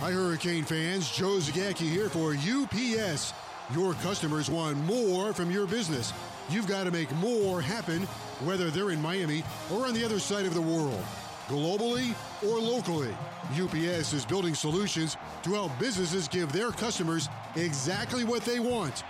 [0.00, 1.10] Hi, Hurricane fans.
[1.10, 3.34] Joe Zagacki here for UPS.
[3.74, 6.12] Your customers want more from your business.
[6.48, 8.02] You've got to make more happen,
[8.44, 9.42] whether they're in Miami
[9.72, 11.04] or on the other side of the world,
[11.48, 12.14] globally
[12.46, 13.12] or locally.
[13.60, 19.02] UPS is building solutions to help businesses give their customers exactly what they want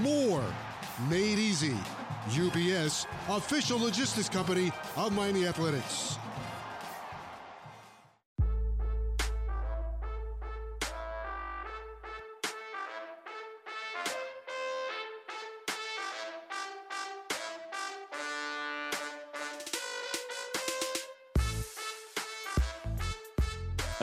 [0.00, 0.42] more
[1.10, 1.76] made easy.
[2.28, 6.16] UPS, official logistics company of Miami Athletics.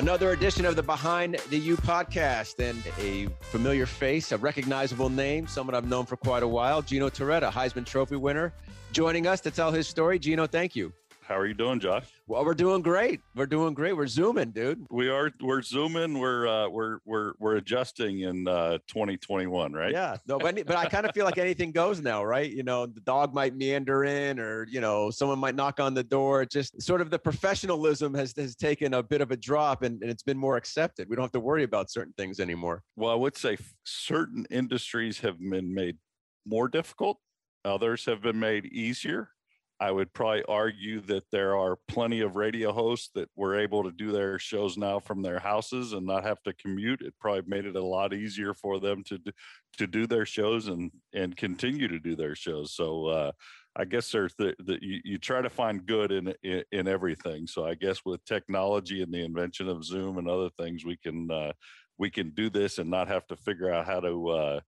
[0.07, 5.47] Another edition of the Behind the U podcast and a familiar face, a recognizable name,
[5.47, 8.53] someone I've known for quite a while, Gino Torretta, Heisman Trophy winner,
[8.93, 10.17] joining us to tell his story.
[10.17, 10.93] Gino, thank you.
[11.27, 12.05] How are you doing, Josh?
[12.25, 13.19] Well, we're doing great.
[13.35, 13.97] We're doing great.
[13.97, 14.87] We're zooming, dude.
[14.89, 15.29] We are.
[15.41, 16.19] We're zooming.
[16.19, 19.91] We're uh, we're we're we're adjusting in uh, 2021, right?
[19.91, 20.15] Yeah.
[20.25, 22.49] No, but but I kind of feel like anything goes now, right?
[22.49, 26.03] You know, the dog might meander in, or you know, someone might knock on the
[26.03, 26.45] door.
[26.45, 30.09] Just sort of the professionalism has has taken a bit of a drop, and, and
[30.09, 31.09] it's been more accepted.
[31.09, 32.83] We don't have to worry about certain things anymore.
[32.95, 35.97] Well, I would say certain industries have been made
[36.45, 37.19] more difficult.
[37.65, 39.31] Others have been made easier
[39.79, 43.91] I would probably argue that there are plenty of radio hosts that were able to
[43.91, 47.01] do their shows now from their houses and not have to commute.
[47.01, 49.31] It probably made it a lot easier for them to do,
[49.77, 52.73] to do their shows and and continue to do their shows.
[52.73, 53.31] So uh,
[53.75, 57.45] I guess there's the, the you, you, try to find good in, in, in everything.
[57.45, 61.29] So I guess with technology and the invention of Zoom and other things, we can
[61.29, 61.51] uh,
[61.99, 64.59] we can do this and not have to figure out how to uh,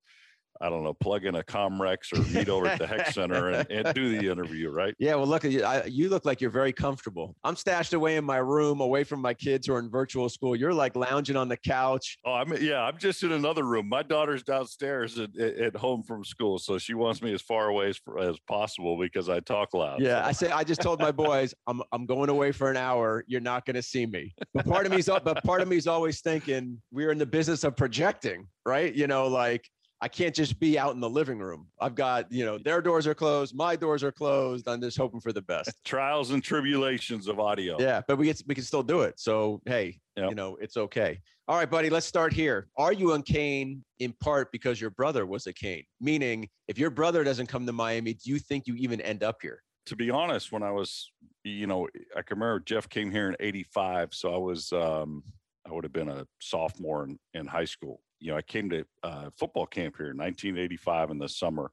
[0.62, 3.70] I don't know, plug in a Comrex or meet over at the Hecht Center and,
[3.72, 4.94] and, do the interview, right?
[5.00, 5.64] Yeah, well, look at you.
[5.64, 7.36] I, you look like you're very comfortable.
[7.44, 10.56] I'm stashed away in my room, away from my kids who are in virtual school.
[10.56, 12.18] You're like lounging on the couch.
[12.26, 12.82] Oh, I'm yeah.
[12.82, 13.88] I'm just in another room.
[13.88, 17.88] My daughter's downstairs at, at home from school, so she wants me as far away
[17.89, 20.02] as, as possible because I talk loud.
[20.02, 23.23] Yeah, I say I just told my boys I'm I'm going away for an hour.
[23.28, 24.33] You're not going to see me.
[24.54, 27.76] But part of me's but part of me's always thinking we're in the business of
[27.76, 28.94] projecting, right?
[28.94, 29.70] You know, like
[30.02, 31.67] I can't just be out in the living room.
[31.80, 34.67] I've got, you know, their doors are closed, my doors are closed.
[34.67, 35.71] I'm just hoping for the best.
[35.86, 37.76] Trials and tribulations of audio.
[37.80, 39.20] Yeah, but we get we can still do it.
[39.20, 40.30] So hey, yep.
[40.30, 41.20] you know, it's okay.
[41.49, 42.70] All right, buddy, let's start here.
[42.77, 45.83] Are you on Cane in part because your brother was a Cane?
[45.99, 49.39] Meaning, if your brother doesn't come to Miami, do you think you even end up
[49.42, 49.64] here?
[49.88, 51.11] To be honest, when I was,
[51.43, 55.23] you know, I can remember Jeff came here in '85, so I was, um,
[55.67, 58.86] I would have been a sophomore in, in high school you know, I came to
[59.04, 61.72] uh, football camp here in 1985 in the summer,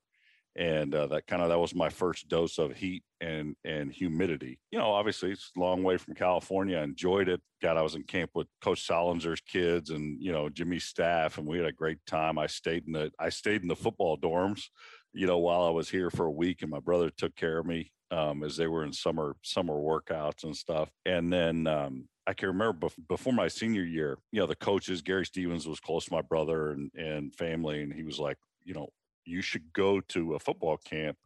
[0.54, 4.58] and uh, that kind of that was my first dose of heat and and humidity.
[4.70, 6.78] You know, obviously it's a long way from California.
[6.78, 7.40] I enjoyed it.
[7.60, 11.46] God, I was in camp with Coach Salinger's kids and you know Jimmy's staff, and
[11.46, 12.38] we had a great time.
[12.38, 14.64] I stayed in the I stayed in the football dorms,
[15.12, 17.66] you know, while I was here for a week, and my brother took care of
[17.66, 20.90] me um, as they were in summer summer workouts and stuff.
[21.04, 25.24] And then um, I can remember before my senior year, you know, the coaches, Gary
[25.24, 27.82] Stevens was close to my brother and, and family.
[27.82, 28.88] And he was like, you know,
[29.24, 31.16] you should go to a football camp.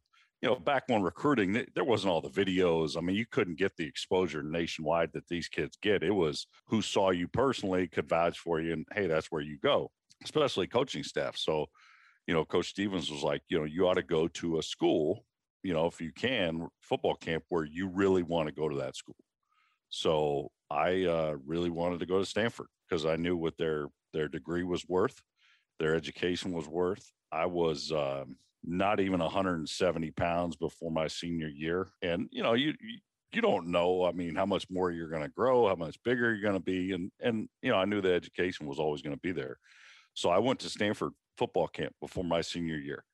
[0.42, 2.96] You know, back when recruiting, there wasn't all the videos.
[2.96, 6.02] I mean, you couldn't get the exposure nationwide that these kids get.
[6.02, 8.72] It was who saw you personally could vouch for you.
[8.72, 9.90] And hey, that's where you go,
[10.24, 11.36] especially coaching staff.
[11.36, 11.66] So,
[12.26, 15.26] you know, Coach Stevens was like, you know, you ought to go to a school,
[15.62, 18.96] you know, if you can, football camp where you really want to go to that
[18.96, 19.16] school.
[19.90, 24.28] So I uh, really wanted to go to Stanford because I knew what their their
[24.28, 25.20] degree was worth,
[25.78, 27.10] their education was worth.
[27.32, 32.74] I was um, not even 170 pounds before my senior year, and you know you
[33.32, 34.04] you don't know.
[34.04, 36.64] I mean, how much more you're going to grow, how much bigger you're going to
[36.64, 39.58] be, and and you know I knew the education was always going to be there.
[40.14, 43.04] So I went to Stanford football camp before my senior year,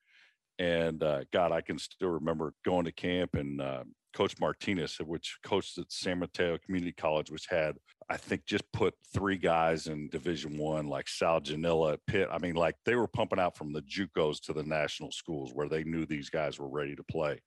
[0.59, 3.85] and uh, God, I can still remember going to camp and uh,
[4.15, 7.77] Coach Martinez, which coached at San Mateo Community College, which had
[8.09, 12.29] I think just put three guys in Division One, like Sal Janilla, Pitt.
[12.31, 15.69] I mean, like they were pumping out from the JUCOs to the national schools where
[15.69, 17.41] they knew these guys were ready to play.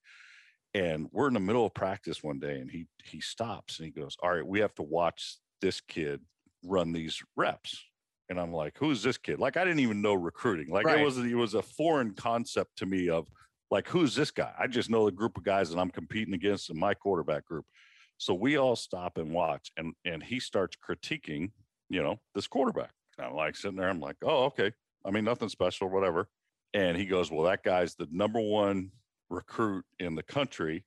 [0.74, 4.00] And we're in the middle of practice one day, and he he stops and he
[4.00, 6.20] goes, "All right, we have to watch this kid
[6.62, 7.82] run these reps."
[8.30, 10.70] And I'm like, "Who's this kid?" Like I didn't even know recruiting.
[10.72, 11.00] Like right.
[11.00, 13.28] it was it was a foreign concept to me of
[13.70, 14.52] like who's this guy?
[14.58, 17.66] I just know the group of guys that I'm competing against in my quarterback group.
[18.18, 21.50] So we all stop and watch, and and he starts critiquing,
[21.88, 22.90] you know, this quarterback.
[23.18, 24.72] And I'm like sitting there, I'm like, oh, okay.
[25.04, 26.28] I mean, nothing special, whatever.
[26.74, 28.90] And he goes, well, that guy's the number one
[29.28, 30.84] recruit in the country,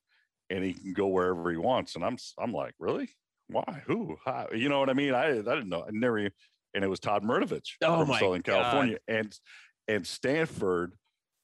[0.49, 1.95] and he can go wherever he wants.
[1.95, 3.09] And I'm I'm like, really?
[3.47, 3.83] Why?
[3.87, 4.17] Who?
[4.25, 4.47] How?
[4.53, 5.13] You know what I mean?
[5.13, 5.83] I I didn't know.
[5.83, 6.29] I never
[6.73, 8.61] and it was Todd Marinovich Oh from Southern God.
[8.61, 9.37] California, and
[9.87, 10.93] and Stanford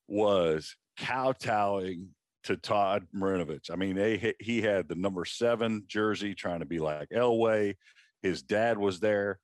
[0.07, 2.09] was kowtowing
[2.43, 3.69] to Todd Marinovich.
[3.71, 7.75] I mean, they he had the number seven jersey, trying to be like Elway.
[8.21, 9.39] His dad was there.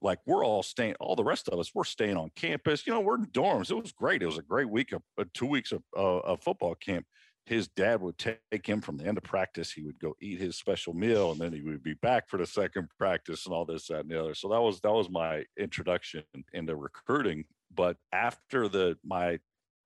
[0.00, 2.86] Like we're all staying, all the rest of us, we're staying on campus.
[2.86, 3.70] You know, we're in dorms.
[3.70, 4.22] It was great.
[4.22, 7.04] It was a great week of uh, two weeks of, uh, of football camp.
[7.48, 9.72] His dad would take him from the end of practice.
[9.72, 12.46] He would go eat his special meal, and then he would be back for the
[12.46, 14.34] second practice and all this, that, and the other.
[14.34, 17.46] So that was that was my introduction into recruiting.
[17.74, 19.38] But after the my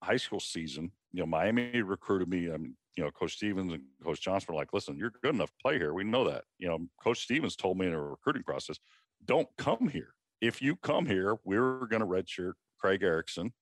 [0.03, 2.53] high school season, you know, Miami recruited me.
[2.53, 5.51] I mean, you know, Coach Stevens and Coach Johnson were like, listen, you're good enough
[5.51, 5.95] to play here.
[5.95, 6.45] We know that.
[6.59, 8.79] You know, Coach Stevens told me in a recruiting process,
[9.25, 10.15] don't come here.
[10.41, 13.53] If you come here, we're going to redshirt Craig Erickson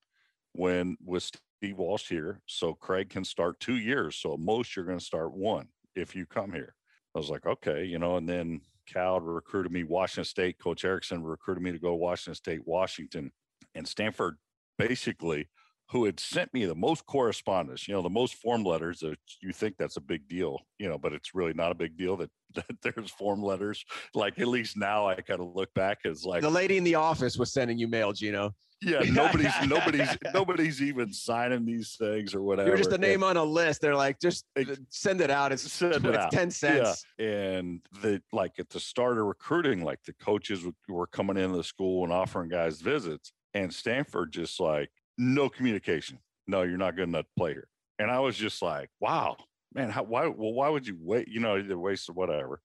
[0.52, 1.30] when with
[1.60, 2.40] Steve Walsh here.
[2.46, 4.16] So Craig can start two years.
[4.16, 6.74] So at most you're going to start one if you come here.
[7.14, 10.58] I was like, okay, you know, and then Cal recruited me, Washington State.
[10.58, 13.30] Coach Erickson recruited me to go to Washington State, Washington,
[13.74, 14.38] and Stanford
[14.78, 15.50] basically
[15.90, 19.52] who had sent me the most correspondence, you know, the most form letters that you
[19.52, 22.30] think that's a big deal, you know, but it's really not a big deal that,
[22.54, 23.84] that there's form letters.
[24.14, 26.94] Like at least now I kind of look back as like, The lady in the
[26.94, 28.54] office was sending you mail, Gino.
[28.82, 32.68] yeah, nobody's, nobody's, nobody's even signing these things or whatever.
[32.68, 33.80] You're just a And- name on a list.
[33.80, 34.46] They're like, just
[34.90, 35.50] send it out.
[35.50, 36.30] It's, Send it it's out.
[36.32, 37.04] 10 cents.
[37.18, 37.26] Yeah.
[37.26, 41.64] and the like at the start of recruiting, like the coaches were coming into the
[41.64, 44.88] school and offering guys visits, and Stanford just like
[45.20, 46.18] no communication.
[46.48, 47.68] No, you're not good enough to play here.
[47.98, 49.36] And I was just like, wow,
[49.74, 50.26] man, how, why?
[50.26, 51.28] Well, why would you wait?
[51.28, 52.60] You know, either waste or whatever.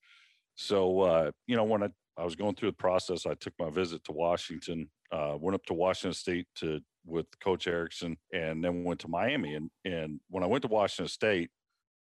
[0.55, 3.69] So, uh, you know, when I, I was going through the process, I took my
[3.69, 8.85] visit to Washington, uh, went up to Washington State to with Coach Erickson, and then
[8.85, 9.55] went to Miami.
[9.55, 11.49] And and when I went to Washington State,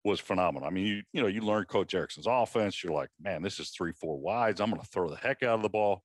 [0.04, 0.68] was phenomenal.
[0.68, 2.82] I mean, you you know, you learn Coach Erickson's offense.
[2.82, 4.60] You're like, man, this is three, four wides.
[4.60, 6.02] I'm going to throw the heck out of the ball.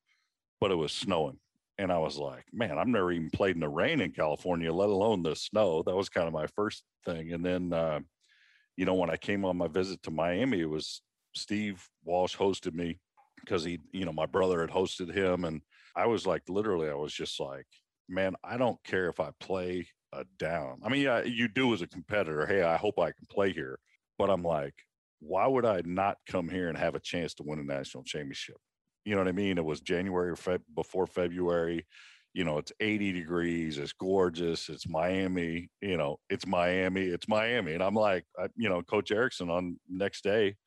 [0.59, 1.37] But it was snowing,
[1.77, 4.89] and I was like, man, I've never even played in the rain in California, let
[4.89, 5.83] alone the snow.
[5.83, 7.33] That was kind of my first thing.
[7.33, 7.99] And then, uh,
[8.75, 11.01] you know, when I came on my visit to Miami, it was
[11.35, 12.99] Steve Walsh hosted me
[13.41, 15.61] because he, you know, my brother had hosted him, and
[15.95, 17.65] I was like, literally, I was just like,
[18.09, 20.79] man, I don't care if I play a down.
[20.83, 22.45] I mean, yeah, you do as a competitor.
[22.45, 23.79] Hey, I hope I can play here.
[24.17, 24.73] But I'm like,
[25.19, 28.57] why would I not come here and have a chance to win a national championship?
[29.07, 29.57] You know what I mean?
[29.57, 31.87] It was January or before February.
[32.33, 33.77] You know, it's 80 degrees.
[33.77, 34.67] It's gorgeous.
[34.67, 35.69] It's Miami.
[35.81, 37.03] You know, it's Miami.
[37.03, 37.73] It's Miami.
[37.73, 40.57] And I'm like, I, you know, Coach Erickson on next day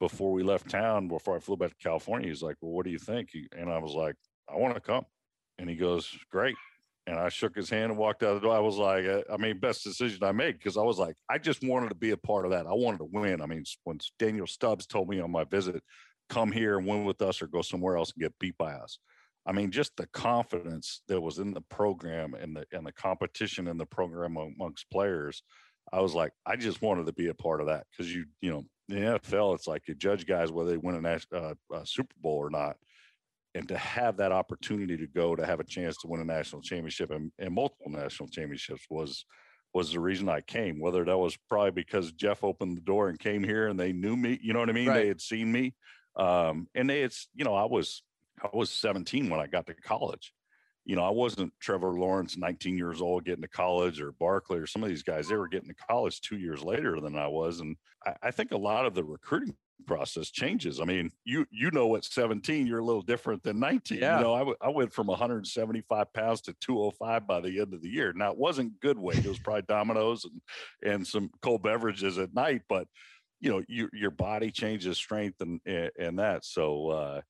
[0.00, 2.90] before we left town, before I flew back to California, he's like, well, what do
[2.90, 3.28] you think?
[3.54, 4.16] And I was like,
[4.48, 5.04] I want to come.
[5.58, 6.56] And he goes, great
[7.06, 8.56] and I shook his hand and walked out of the door.
[8.56, 11.38] I was like, uh, I mean, best decision I made because I was like, I
[11.38, 12.66] just wanted to be a part of that.
[12.66, 13.42] I wanted to win.
[13.42, 15.82] I mean, when Daniel Stubbs told me on my visit,
[16.28, 18.98] come here and win with us or go somewhere else and get beat by us.
[19.46, 23.68] I mean, just the confidence that was in the program and the and the competition
[23.68, 25.42] in the program amongst players.
[25.92, 28.50] I was like, I just wanted to be a part of that because you, you
[28.50, 32.14] know, the NFL, it's like you judge guys whether they win a, uh, a Super
[32.22, 32.76] Bowl or not
[33.54, 36.62] and to have that opportunity to go to have a chance to win a national
[36.62, 39.24] championship and, and multiple national championships was
[39.72, 40.80] was the reason I came.
[40.80, 44.16] Whether that was probably because Jeff opened the door and came here and they knew
[44.16, 44.88] me, you know what I mean?
[44.88, 45.02] Right.
[45.02, 45.74] They had seen me,
[46.16, 48.02] um, and it's you know I was
[48.42, 50.32] I was 17 when I got to college.
[50.84, 54.66] You know, I wasn't Trevor Lawrence, 19 years old, getting to college, or Barkley, or
[54.66, 55.28] some of these guys.
[55.28, 58.52] They were getting to college two years later than I was, and I, I think
[58.52, 59.56] a lot of the recruiting
[59.86, 60.80] process changes.
[60.80, 63.98] I mean, you you know at 17 you're a little different than 19.
[63.98, 64.18] Yeah.
[64.18, 67.82] You know, I, w- I went from 175 pounds to 205 by the end of
[67.82, 68.12] the year.
[68.14, 69.24] Now it wasn't good weight.
[69.24, 70.40] It was probably Domino's and
[70.92, 72.86] and some cold beverages at night, but
[73.44, 76.44] you know, your your body changes strength and and, and that.
[76.44, 77.20] So uh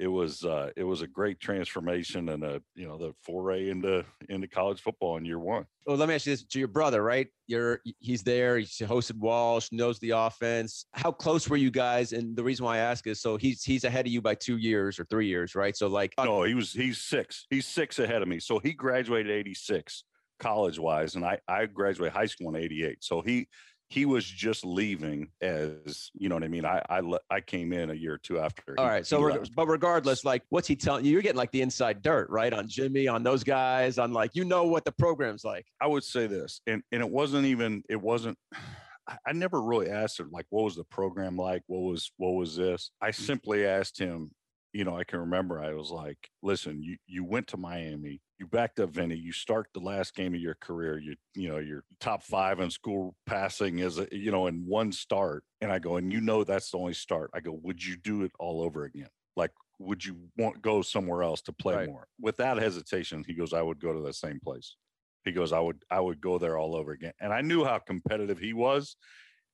[0.00, 4.04] it was uh it was a great transformation and a you know the foray into
[4.28, 5.64] into college football in year one.
[5.86, 7.28] Well, let me ask you this to your brother, right?
[7.46, 10.86] You're he's there, he's hosted Walsh, knows the offense.
[10.92, 12.12] How close were you guys?
[12.14, 14.56] And the reason why I ask is so he's he's ahead of you by two
[14.56, 15.76] years or three years, right?
[15.76, 17.46] So like No, he was he's six.
[17.48, 18.40] He's six ahead of me.
[18.40, 20.02] So he graduated 86
[20.40, 23.04] college wise, and I I graduated high school in 88.
[23.04, 23.46] So he
[23.90, 26.64] he was just leaving as you know what I mean.
[26.64, 28.76] I I le- I came in a year or two after.
[28.78, 29.06] all he- right.
[29.06, 29.54] So left.
[29.54, 31.10] but regardless, like what's he telling you?
[31.10, 32.52] You're getting like the inside dirt, right?
[32.52, 35.66] On Jimmy, on those guys, on like you know what the program's like.
[35.80, 38.38] I would say this, and and it wasn't even it wasn't.
[38.54, 42.34] I- I never really asked him like what was the program like, what was what
[42.34, 42.92] was this.
[43.00, 43.14] I mm.
[43.14, 44.30] simply asked him.
[44.72, 48.46] You know, I can remember I was like, "Listen, you you went to Miami, you
[48.46, 51.84] backed up Vinny, you start the last game of your career, you you know you're
[51.98, 55.96] top five in school passing is, a you know in one start." And I go,
[55.96, 58.84] "And you know that's the only start." I go, "Would you do it all over
[58.84, 61.78] again?" Like would you want go somewhere else to play Right.
[61.78, 62.06] more?
[62.20, 64.76] Without hesitation, he goes, I would go to the same place.
[65.24, 67.12] He goes, I would I would go there all over again.
[67.20, 68.96] And I knew how competitive he was.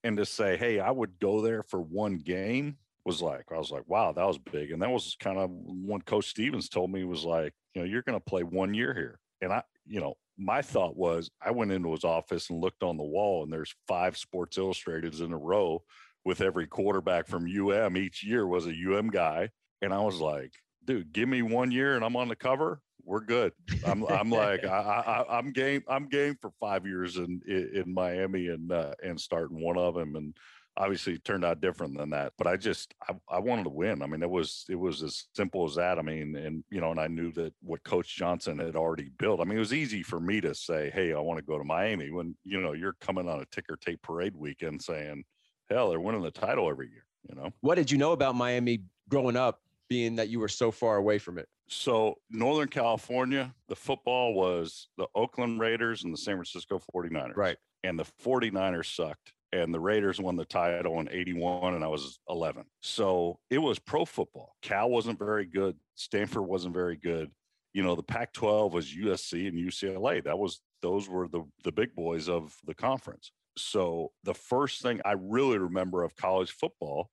[0.04, 3.70] And to say, hey, I would go there for one game was like, I was
[3.70, 4.72] like, wow, that was big.
[4.72, 8.02] And that was kind of when Coach Stevens told me was like, you know, you're
[8.02, 9.18] gonna play one year here.
[9.40, 12.96] And I, you know, my thought was I went into his office and looked on
[12.96, 15.82] the wall, and there's five Sports Illustrateds in a row
[16.26, 19.48] with every quarterback from UM each year was a UM guy.
[19.80, 20.50] And I was like,
[20.84, 22.80] dude, give me one year and I'm on the cover.
[23.04, 23.52] We're good.
[23.86, 25.84] I'm, I'm like, I, I, I'm game.
[25.86, 29.94] I'm game for five years in, in, in Miami and, uh, and starting one of
[29.94, 30.16] them.
[30.16, 30.36] And
[30.76, 34.02] obviously it turned out different than that, but I just, I, I wanted to win.
[34.02, 35.98] I mean, it was, it was as simple as that.
[35.98, 39.40] I mean, and, you know, and I knew that what coach Johnson had already built.
[39.40, 41.64] I mean, it was easy for me to say, Hey, I want to go to
[41.64, 45.24] Miami when, you know, you're coming on a ticker tape parade weekend saying,
[45.70, 47.50] hell, they're winning the title every year, you know?
[47.60, 51.18] What did you know about Miami growing up, being that you were so far away
[51.18, 51.48] from it?
[51.68, 57.36] So Northern California, the football was the Oakland Raiders and the San Francisco 49ers.
[57.36, 57.56] Right.
[57.82, 59.32] And the 49ers sucked.
[59.52, 62.64] And the Raiders won the title in 81 and I was 11.
[62.82, 64.56] So it was pro football.
[64.60, 65.76] Cal wasn't very good.
[65.94, 67.30] Stanford wasn't very good.
[67.72, 70.24] You know, the Pac 12 was USC and UCLA.
[70.24, 73.32] That was, those were the, the big boys of the conference.
[73.56, 77.10] So the first thing I really remember of college football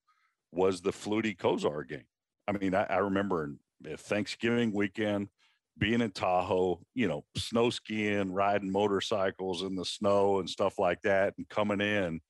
[0.52, 2.06] was the Flutie Kosar game.
[2.48, 5.30] I mean, I, I remember uh, Thanksgiving weekend
[5.78, 11.02] being in Tahoe, you know, snow skiing, riding motorcycles in the snow and stuff like
[11.02, 12.22] that, and coming in.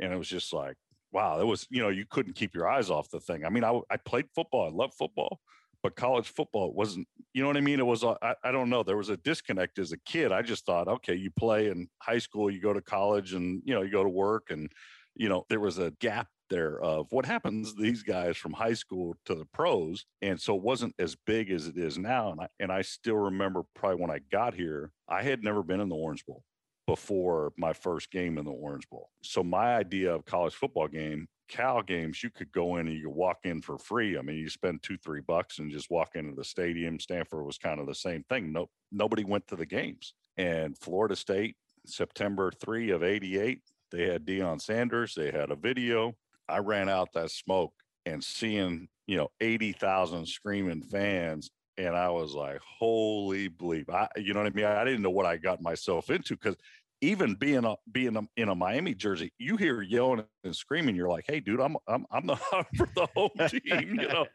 [0.00, 0.76] And it was just like,
[1.12, 3.44] wow, that was, you know, you couldn't keep your eyes off the thing.
[3.44, 5.40] I mean, I, I played football, I love football,
[5.82, 7.80] but college football wasn't, you know what I mean?
[7.80, 10.32] It was, uh, I, I don't know, there was a disconnect as a kid.
[10.32, 13.74] I just thought, okay, you play in high school, you go to college, and, you
[13.74, 14.70] know, you go to work, and,
[15.14, 19.14] you know, there was a gap there of what happens these guys from high school
[19.24, 22.48] to the pros and so it wasn't as big as it is now and I,
[22.58, 25.96] and I still remember probably when I got here I had never been in the
[25.96, 26.42] Orange Bowl
[26.86, 29.10] before my first game in the Orange Bowl.
[29.22, 33.02] So my idea of college football game Cal games you could go in and you
[33.02, 34.16] could walk in for free.
[34.18, 36.98] I mean you spend 2 3 bucks and just walk into the stadium.
[36.98, 38.52] Stanford was kind of the same thing.
[38.52, 40.14] No nobody went to the games.
[40.36, 46.14] And Florida State September 3 of 88 they had Deion Sanders they had a video
[46.50, 47.72] I ran out that smoke
[48.06, 51.50] and seeing, you know, 80,000 screaming fans.
[51.78, 53.88] And I was like, holy bleep.
[53.90, 54.64] I, you know what I mean?
[54.66, 56.56] I didn't know what I got myself into because
[57.00, 60.94] even being a, being a, in a Miami jersey, you hear yelling and screaming.
[60.94, 62.36] You're like, hey, dude, I'm I'm I'm the
[62.76, 64.26] for the home team, you know.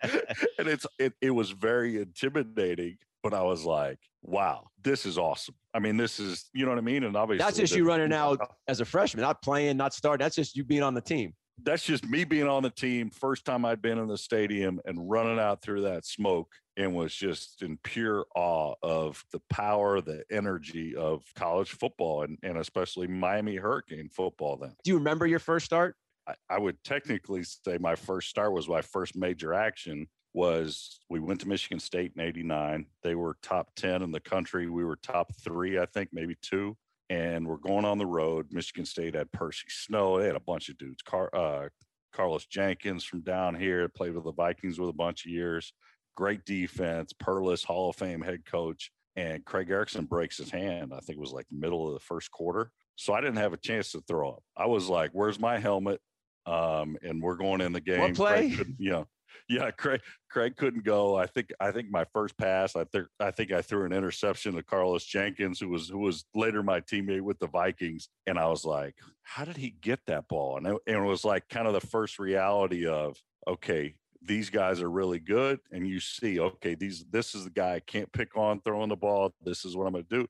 [0.57, 5.55] and it's it, it was very intimidating, but I was like, wow, this is awesome.
[5.73, 7.03] I mean, this is you know what I mean.
[7.03, 10.23] And obviously, That's just you running out as a freshman, not playing, not starting.
[10.23, 11.33] That's just you being on the team.
[11.63, 13.09] That's just me being on the team.
[13.09, 17.13] First time I'd been in the stadium and running out through that smoke and was
[17.13, 23.07] just in pure awe of the power, the energy of college football and, and especially
[23.07, 24.75] Miami Hurricane football then.
[24.83, 25.95] Do you remember your first start?
[26.27, 31.21] I, I would technically say my first start was my first major action was we
[31.21, 32.85] went to Michigan State in 89.
[33.03, 34.69] They were top 10 in the country.
[34.69, 36.75] We were top three, I think, maybe two
[37.09, 38.47] and we're going on the road.
[38.51, 40.19] Michigan State had Percy Snow.
[40.19, 41.01] They had a bunch of dudes.
[41.03, 41.69] Car, uh,
[42.13, 45.73] Carlos Jenkins from down here played with the Vikings with a bunch of years.
[46.15, 47.13] Great defense.
[47.13, 48.91] Perles, Hall of Fame head coach.
[49.17, 50.93] And Craig Erickson breaks his hand.
[50.93, 52.71] I think it was like middle of the first quarter.
[52.97, 54.43] So I didn't have a chance to throw up.
[54.57, 56.01] I was like, "Where's my helmet?"
[56.45, 57.99] Um, and we're going in the game.
[57.99, 58.51] What play?
[58.51, 59.07] Craig You know,
[59.49, 61.15] yeah, Craig Craig couldn't go.
[61.15, 64.55] I think I think my first pass, I think I think I threw an interception
[64.55, 68.47] to Carlos Jenkins, who was who was later my teammate with the Vikings, and I
[68.47, 70.57] was like, how did he get that ball?
[70.57, 74.81] And it, and it was like kind of the first reality of okay, these guys
[74.81, 78.35] are really good, and you see, okay, these this is the guy I can't pick
[78.35, 79.33] on throwing the ball.
[79.43, 80.27] This is what I'm going to do.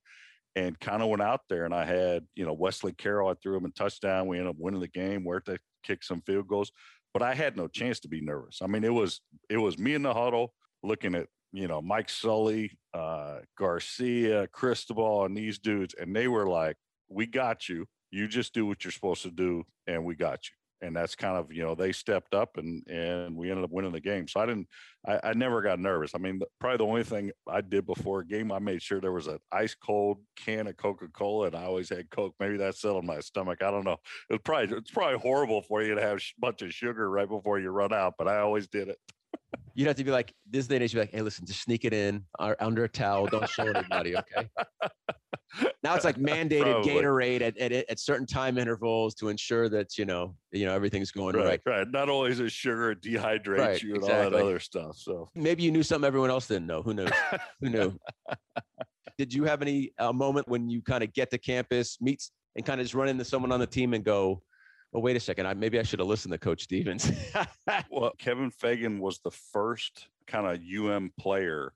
[0.58, 3.30] And kind of went out there, and I had you know Wesley Carroll.
[3.30, 4.28] I threw him a touchdown.
[4.28, 5.26] We ended up winning the game.
[5.26, 6.72] Where to kick some field goals
[7.16, 8.60] but I had no chance to be nervous.
[8.62, 10.54] I mean, it was it was me in the huddle
[10.84, 16.46] looking at you know Mike Sully, uh, Garcia, Cristobal, and these dudes, and they were
[16.46, 16.76] like,
[17.08, 17.86] "We got you.
[18.12, 21.38] You just do what you're supposed to do, and we got you." And that's kind
[21.38, 24.28] of you know they stepped up and and we ended up winning the game.
[24.28, 24.68] So I didn't,
[25.08, 26.12] I, I never got nervous.
[26.14, 29.12] I mean, probably the only thing I did before a game, I made sure there
[29.12, 32.36] was an ice cold can of Coca Cola, and I always had Coke.
[32.40, 33.64] Maybe that settled my stomach.
[33.64, 33.98] I don't know
[34.30, 37.60] it's probably it's probably horrible for you to have a bunch of sugar right before
[37.60, 38.98] you run out, but I always did it.
[39.74, 40.94] You'd have to be like this day and age.
[40.94, 43.28] You'd be like, hey, listen, just sneak it in uh, under a towel.
[43.28, 44.16] Don't show anybody.
[44.18, 44.48] Okay.
[45.84, 46.92] Now it's like mandated Probably.
[46.92, 51.12] Gatorade at, at at certain time intervals to ensure that you know you know everything's
[51.12, 51.46] going right.
[51.46, 51.88] right, right.
[51.90, 54.98] Not only is it sugar, it dehydrates Right, you and all that other stuff.
[54.98, 56.82] So Maybe you knew something everyone else didn't know.
[56.82, 57.12] Who knows?
[57.62, 57.98] Who knew?
[59.18, 62.66] Did you have any uh, moment when you kind of get to campus, meet, and
[62.66, 64.42] kind of just run into someone on the team and go,
[64.94, 67.12] "Oh, wait a second, I, maybe I should have listened to Coach Stevens."
[67.90, 71.74] Well, Kevin Fagan was the first kind of UM player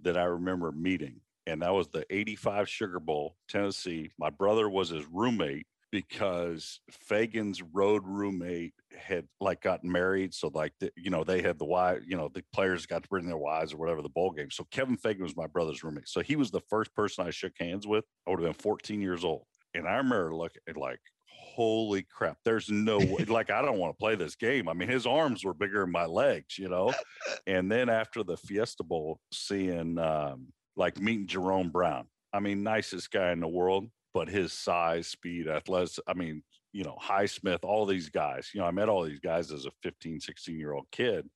[0.00, 1.20] that I remember meeting.
[1.46, 4.10] And that was the 85 Sugar Bowl, Tennessee.
[4.18, 10.32] My brother was his roommate because Fagan's road roommate had like gotten married.
[10.34, 13.08] So like, the, you know, they had the wife, you know, the players got to
[13.08, 14.50] bring their wives or whatever the bowl game.
[14.50, 16.08] So Kevin Fagan was my brother's roommate.
[16.08, 18.04] So he was the first person I shook hands with.
[18.26, 19.42] I would have been 14 years old.
[19.74, 23.92] And I remember looking at like, holy crap, there's no way, like, I don't want
[23.92, 24.68] to play this game.
[24.68, 26.92] I mean, his arms were bigger than my legs, you know?
[27.46, 30.48] and then after the Fiesta Bowl, seeing um,
[30.80, 32.06] like meeting Jerome Brown.
[32.32, 36.00] I mean, nicest guy in the world, but his size, speed, athletics.
[36.06, 38.50] I mean, you know, Highsmith, all these guys.
[38.54, 41.28] You know, I met all these guys as a 15, 16 year old kid.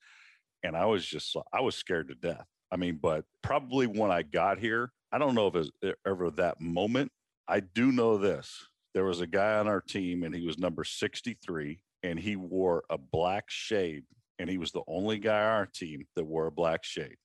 [0.62, 2.46] And I was just, I was scared to death.
[2.72, 6.60] I mean, but probably when I got here, I don't know if it ever that
[6.60, 7.12] moment.
[7.46, 8.66] I do know this.
[8.94, 12.84] There was a guy on our team and he was number 63 and he wore
[12.88, 14.04] a black shade
[14.38, 17.16] and he was the only guy on our team that wore a black shade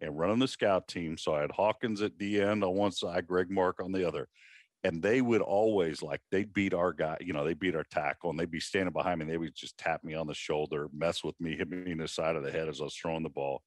[0.00, 1.16] and running the scout team.
[1.16, 4.28] So I had Hawkins at the end on one side, Greg Mark on the other.
[4.84, 8.30] And they would always like they'd beat our guy, you know, they beat our tackle
[8.30, 9.24] and they'd be standing behind me.
[9.24, 11.98] And they would just tap me on the shoulder, mess with me, hit me in
[11.98, 13.62] the side of the head as I was throwing the ball.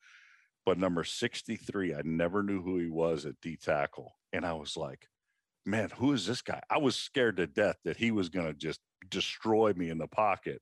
[0.65, 4.15] But number 63, I never knew who he was at D tackle.
[4.31, 5.07] And I was like,
[5.65, 6.61] man, who is this guy?
[6.69, 10.07] I was scared to death that he was going to just destroy me in the
[10.07, 10.61] pocket.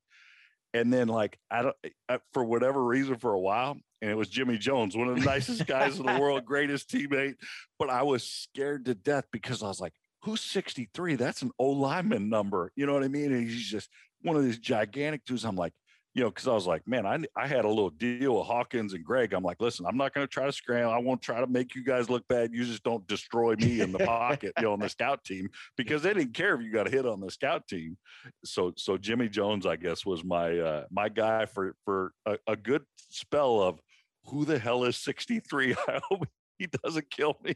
[0.74, 4.16] And then, like, I don't, eh, I, for whatever reason, for a while, and it
[4.16, 7.36] was Jimmy Jones, one of the nicest guys in the world, greatest teammate.
[7.80, 11.16] But I was scared to death because I was like, who's 63?
[11.16, 12.72] That's an old lineman number.
[12.76, 13.32] You know what I mean?
[13.34, 13.90] And he's just
[14.22, 15.46] one of these gigantic dudes.
[15.46, 15.74] I'm like,
[16.18, 18.94] you know, because I was like, man, I, I had a little deal with Hawkins
[18.94, 19.34] and Greg.
[19.34, 20.90] I'm like, listen, I'm not going to try to scram.
[20.90, 22.52] I won't try to make you guys look bad.
[22.52, 26.02] You just don't destroy me in the pocket, you know, on the scout team because
[26.02, 28.00] they didn't care if you got a hit on the scout team.
[28.44, 32.56] So, so Jimmy Jones, I guess, was my uh, my guy for for a, a
[32.56, 33.80] good spell of
[34.26, 35.76] who the hell is 63.
[35.88, 36.28] I hope
[36.58, 37.54] he doesn't kill me.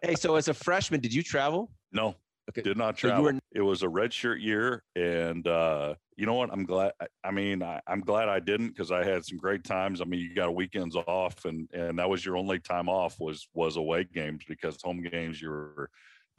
[0.00, 1.70] hey, so as a freshman, did you travel?
[1.92, 2.16] No,
[2.50, 2.62] Okay.
[2.62, 3.24] did not So travel.
[3.24, 6.50] were- it was a red shirt year, and uh, you know what?
[6.52, 6.92] I'm glad.
[7.24, 10.00] I- mean, I, I'm glad I didn't because I had some great times.
[10.00, 13.48] I mean, you got weekends off, and and that was your only time off was
[13.54, 15.90] was away games because home games you were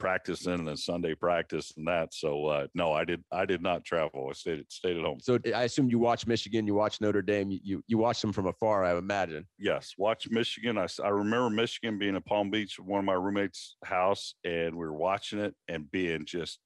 [0.04, 2.12] practicing and then Sunday practice and that.
[2.12, 4.28] So uh, no, I did I did not travel.
[4.28, 5.18] I stayed stayed at home.
[5.20, 8.46] So I assume you watch Michigan, you watch Notre Dame, you you, watched them from
[8.46, 9.46] afar, I imagine.
[9.58, 10.76] Yes, watch Michigan.
[10.76, 14.84] I I remember Michigan being in Palm Beach, one of my roommates' house, and we
[14.84, 16.58] were watching it and being just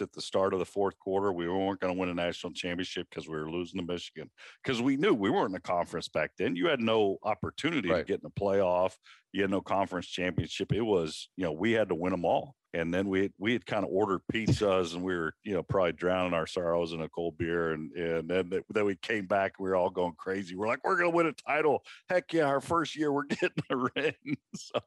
[0.00, 1.32] at the start of the fourth quarter.
[1.32, 4.30] We weren't going to win a national championship because we were losing to Michigan
[4.62, 6.56] because we knew we weren't in a conference back then.
[6.56, 8.06] You had no opportunity to Right.
[8.06, 8.94] get in the playoff.
[9.32, 10.72] You had no conference championship.
[10.72, 12.54] It was, you know, we had to win them all.
[12.74, 15.92] And then we we had kind of ordered pizzas and we were, you know, probably
[15.92, 17.70] drowning our sorrows in a cold beer.
[17.70, 19.60] And and then th- then we came back.
[19.60, 20.56] We were all going crazy.
[20.56, 21.84] We're like, we're gonna win a title.
[22.08, 24.14] Heck yeah, our first year we're getting a ring.
[24.56, 24.80] So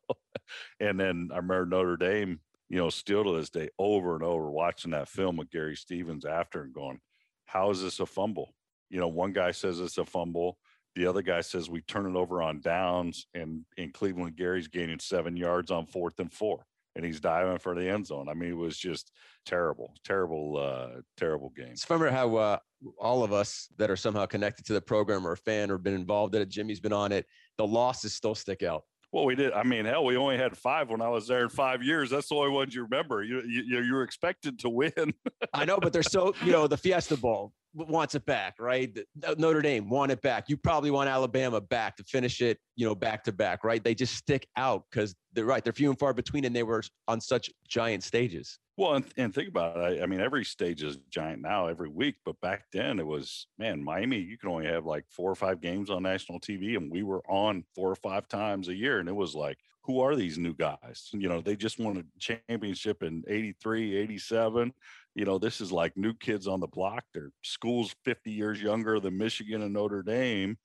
[0.80, 4.50] and then I remember Notre Dame, you know, still to this day, over and over
[4.50, 7.00] watching that film with Gary Stevens after and going,
[7.46, 8.54] How is this a fumble?
[8.90, 10.58] You know, one guy says it's a fumble.
[10.96, 15.00] The other guy says we turn it over on downs, and in Cleveland, Gary's gaining
[15.00, 16.66] seven yards on fourth and four,
[16.98, 18.28] and he's diving for the end zone.
[18.28, 19.12] I mean, it was just
[19.46, 21.70] terrible, terrible, uh, terrible game.
[21.70, 22.58] It's remember how uh,
[23.00, 25.94] all of us that are somehow connected to the program or a fan or been
[25.94, 28.84] involved in it, Jimmy's been on it, the losses still stick out.
[29.14, 29.54] Well, we did.
[29.54, 32.10] I mean, hell, we only had five when I was there in five years.
[32.10, 33.24] That's the only ones you remember.
[33.24, 35.14] You you, you were expected to win.
[35.54, 38.98] I know, but they're so, you know, the Fiesta Bowl wants it back, right?
[39.38, 40.50] Notre Dame want it back.
[40.50, 43.84] You probably want Alabama back to finish it, you know, back to back, right?
[43.84, 45.64] They just stick out because they're right.
[45.64, 48.60] They're few and far between and they were on such giant stages.
[48.78, 50.00] Well, and, and think about it.
[50.00, 53.48] I, I mean, every stage is giant now every week, but back then it was,
[53.58, 56.92] man, Miami, you can only have like four or five games on national TV, and
[56.92, 59.00] we were on four or five times a year.
[59.00, 61.10] And it was like, who are these new guys?
[61.14, 64.74] You know, they just won a championship in 83, 87.
[65.18, 67.04] You know, this is like new kids on the block.
[67.12, 70.60] Their school's 50 years younger than Michigan and Notre Dame.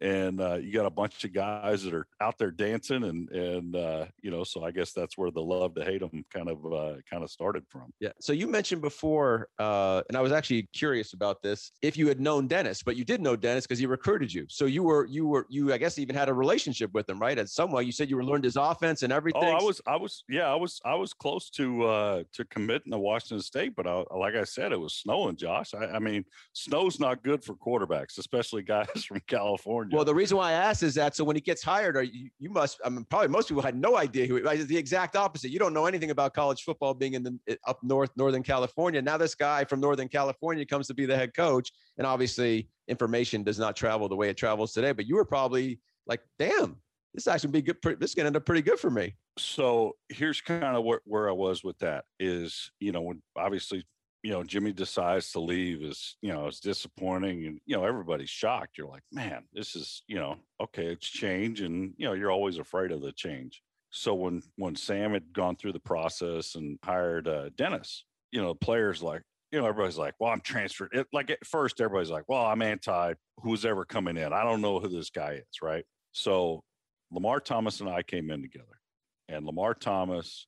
[0.00, 3.76] And uh, you got a bunch of guys that are out there dancing and and
[3.76, 6.64] uh, you know so i guess that's where the love to hate them kind of
[6.66, 7.92] uh, kind of started from.
[8.00, 12.08] Yeah so you mentioned before uh, and i was actually curious about this if you
[12.08, 14.46] had known dennis but you did know dennis because he recruited you.
[14.48, 17.38] So you were you were you i guess even had a relationship with him right?
[17.38, 19.80] At some way you said you were learned his offense and everything oh i was
[19.86, 23.74] i was yeah i was i was close to uh to committing to washington state
[23.76, 25.74] but I, like i said it was snowing josh.
[25.74, 30.36] I, I mean snow's not good for quarterbacks especially guys from california well, the reason
[30.36, 32.88] why I asked is that so when he gets hired, or you, you must, I
[32.88, 34.42] mean, probably most people had no idea who.
[34.42, 34.66] Right?
[34.66, 35.50] The exact opposite.
[35.50, 39.02] You don't know anything about college football being in the up north, Northern California.
[39.02, 43.42] Now this guy from Northern California comes to be the head coach, and obviously information
[43.42, 44.92] does not travel the way it travels today.
[44.92, 46.76] But you were probably like, damn,
[47.14, 47.76] this actually be good.
[47.98, 49.16] This is gonna end up pretty good for me.
[49.38, 53.84] So here's kind of where, where I was with that is, you know, when obviously
[54.22, 58.30] you know, Jimmy decides to leave is, you know, it's disappointing and, you know, everybody's
[58.30, 58.76] shocked.
[58.76, 61.60] You're like, man, this is, you know, okay, it's change.
[61.60, 63.62] And, you know, you're always afraid of the change.
[63.90, 68.54] So when, when Sam had gone through the process and hired uh, Dennis, you know,
[68.54, 70.90] players like, you know, everybody's like, well, I'm transferred.
[70.92, 74.32] It, like at first, everybody's like, well, I'm anti who's ever coming in.
[74.32, 75.62] I don't know who this guy is.
[75.62, 75.84] Right.
[76.12, 76.64] So
[77.12, 78.80] Lamar Thomas and I came in together
[79.28, 80.46] and Lamar Thomas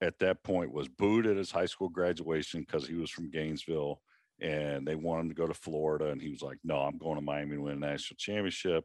[0.00, 4.00] at that point was booed at his high school graduation because he was from Gainesville
[4.40, 6.06] and they wanted him to go to Florida.
[6.06, 8.84] And he was like, no, I'm going to Miami to win a national championship.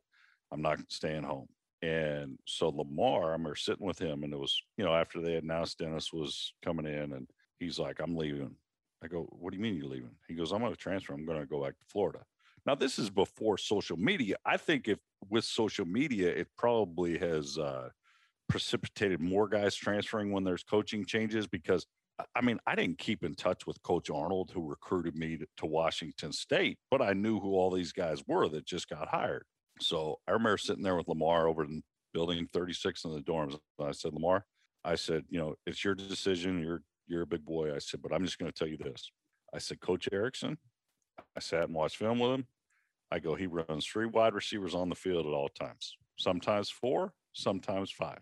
[0.51, 1.47] I'm not staying home.
[1.81, 5.35] And so Lamar, I remember sitting with him and it was, you know, after they
[5.35, 7.27] announced Dennis was coming in and
[7.59, 8.55] he's like, I'm leaving.
[9.03, 10.15] I go, what do you mean you're leaving?
[10.27, 11.13] He goes, I'm going to transfer.
[11.13, 12.19] I'm going to go back to Florida.
[12.65, 14.35] Now, this is before social media.
[14.45, 14.99] I think if
[15.29, 17.89] with social media, it probably has uh,
[18.51, 21.87] precipitated more guys transferring when there's coaching changes because
[22.35, 25.65] I mean, I didn't keep in touch with Coach Arnold, who recruited me to, to,
[25.65, 29.45] Washington State, but I knew who all these guys were that just got hired.
[29.79, 31.81] So I remember sitting there with Lamar over in
[32.13, 33.57] building 36 in the dorms.
[33.79, 34.45] I said, Lamar,
[34.83, 36.61] I said, you know, it's your decision.
[36.61, 37.73] You're you're a big boy.
[37.73, 39.09] I said, but I'm just going to tell you this.
[39.53, 40.57] I said, Coach Erickson,
[41.35, 42.45] I sat and watched film with him.
[43.11, 47.13] I go, he runs three wide receivers on the field at all times, sometimes four,
[47.33, 48.19] sometimes five.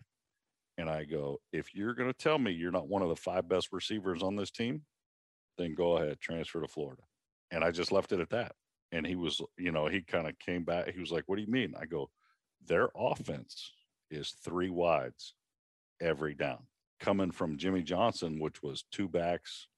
[0.78, 3.48] And I go, if you're going to tell me you're not one of the five
[3.48, 4.82] best receivers on this team,
[5.58, 7.02] then go ahead, transfer to Florida.
[7.50, 8.52] And I just left it at that.
[8.92, 10.90] And he was, you know, he kind of came back.
[10.92, 11.74] He was like, what do you mean?
[11.80, 12.10] I go,
[12.66, 13.72] their offense
[14.10, 15.34] is three wides
[16.00, 16.66] every down
[16.98, 19.68] coming from Jimmy Johnson, which was two backs,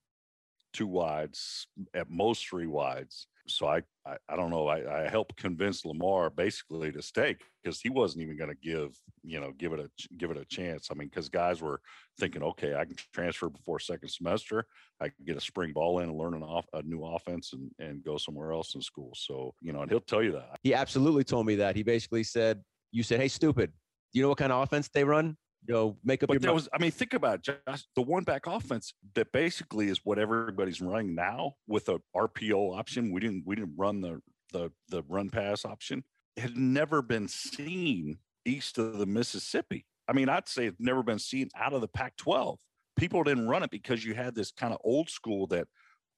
[0.73, 4.69] two wides, at most three wides so I, I, I don't know.
[4.69, 8.97] I, I helped convince Lamar basically to stay because he wasn't even going to give,
[9.23, 10.89] you know, give it a give it a chance.
[10.91, 11.81] I mean, because guys were
[12.19, 14.65] thinking, okay, I can transfer before second semester.
[15.01, 17.71] I can get a spring ball in and learn an off a new offense and
[17.79, 19.13] and go somewhere else in school.
[19.15, 20.59] So you know, and he'll tell you that.
[20.63, 21.77] He absolutely told me that.
[21.77, 23.73] He basically said, "You said, hey, stupid.
[24.13, 25.37] Do you know what kind of offense they run?
[25.67, 28.25] You know, make up but there was, I mean, think about it, just the one
[28.25, 33.13] back offense that basically is what everybody's running now with a RPO option.
[33.13, 34.21] We didn't we didn't run the
[34.53, 36.05] the the run pass option.
[36.37, 39.87] It had never been seen east of the Mississippi.
[40.09, 42.57] I mean, I'd say it's never been seen out of the Pac-12.
[42.97, 45.69] People didn't run it because you had this kind of old school that,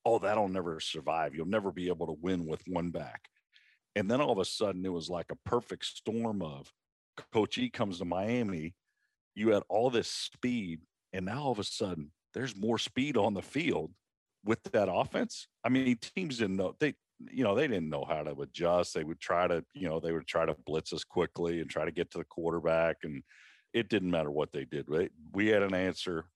[0.04, 1.34] oh, that'll never survive.
[1.34, 3.22] You'll never be able to win with one back.
[3.94, 6.72] And then all of a sudden, it was like a perfect storm of
[7.32, 8.74] Coach E comes to Miami
[9.34, 10.80] you had all this speed,
[11.12, 13.92] and now all of a sudden there's more speed on the field
[14.44, 15.48] with that offense.
[15.64, 16.94] I mean, teams didn't know they,
[17.30, 18.94] you know, they didn't know how to adjust.
[18.94, 21.84] They would try to, you know, they would try to blitz us quickly and try
[21.84, 23.22] to get to the quarterback, and
[23.72, 24.86] it didn't matter what they did.
[24.88, 25.10] Right?
[25.32, 26.26] We had an answer.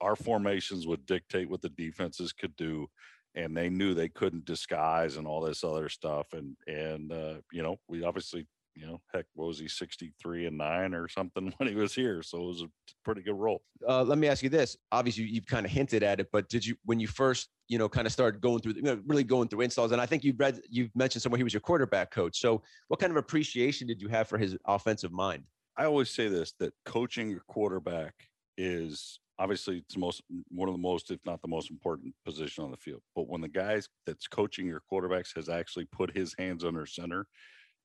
[0.00, 2.86] Our formations would dictate what the defenses could do,
[3.34, 6.32] and they knew they couldn't disguise and all this other stuff.
[6.32, 8.46] And and uh, you know, we obviously
[8.78, 12.22] you know, heck, was he 63 and nine or something when he was here?
[12.22, 12.68] So it was a
[13.04, 13.62] pretty good role.
[13.86, 14.76] Uh, let me ask you this.
[14.92, 17.88] Obviously, you've kind of hinted at it, but did you, when you first, you know,
[17.88, 20.38] kind of started going through, you know, really going through installs, and I think you've
[20.38, 22.40] read, you've mentioned somewhere he was your quarterback coach.
[22.40, 25.44] So what kind of appreciation did you have for his offensive mind?
[25.76, 28.14] I always say this that coaching your quarterback
[28.56, 32.72] is obviously it's most one of the most if not the most important position on
[32.72, 36.64] the field but when the guys that's coaching your quarterbacks has actually put his hands
[36.64, 37.26] on under center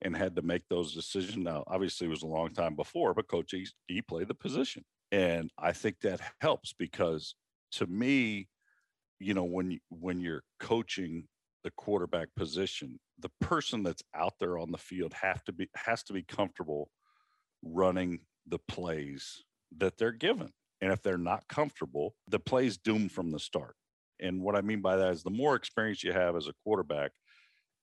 [0.03, 1.37] and had to make those decisions.
[1.37, 4.83] Now, obviously, it was a long time before, but Coach E, he played the position,
[5.11, 7.35] and I think that helps because
[7.73, 8.47] to me,
[9.19, 11.27] you know, when when you're coaching
[11.63, 16.03] the quarterback position, the person that's out there on the field have to be has
[16.03, 16.89] to be comfortable
[17.63, 19.43] running the plays
[19.77, 20.51] that they're given.
[20.81, 23.75] And if they're not comfortable, the play's doomed from the start.
[24.19, 27.11] And what I mean by that is the more experience you have as a quarterback,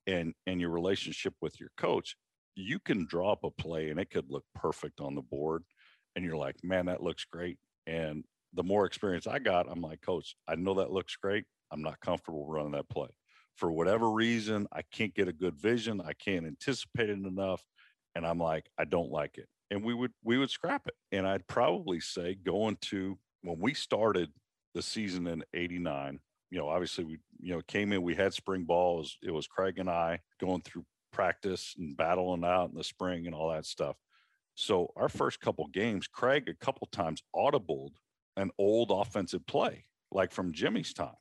[0.06, 2.16] and and your relationship with your coach
[2.60, 5.64] you can draw up a play and it could look perfect on the board.
[6.14, 7.58] And you're like, man, that looks great.
[7.86, 11.44] And the more experience I got, I'm like, coach, I know that looks great.
[11.70, 13.08] I'm not comfortable running that play.
[13.56, 16.00] For whatever reason, I can't get a good vision.
[16.00, 17.62] I can't anticipate it enough.
[18.14, 19.46] And I'm like, I don't like it.
[19.70, 20.94] And we would we would scrap it.
[21.12, 24.30] And I'd probably say going to when we started
[24.74, 26.18] the season in 89,
[26.50, 29.16] you know, obviously we, you know, came in, we had spring balls.
[29.22, 33.34] It was Craig and I going through practice and battling out in the spring and
[33.34, 33.96] all that stuff.
[34.54, 37.92] So our first couple games, Craig a couple times audibled
[38.36, 41.14] an old offensive play, like from Jimmy's time.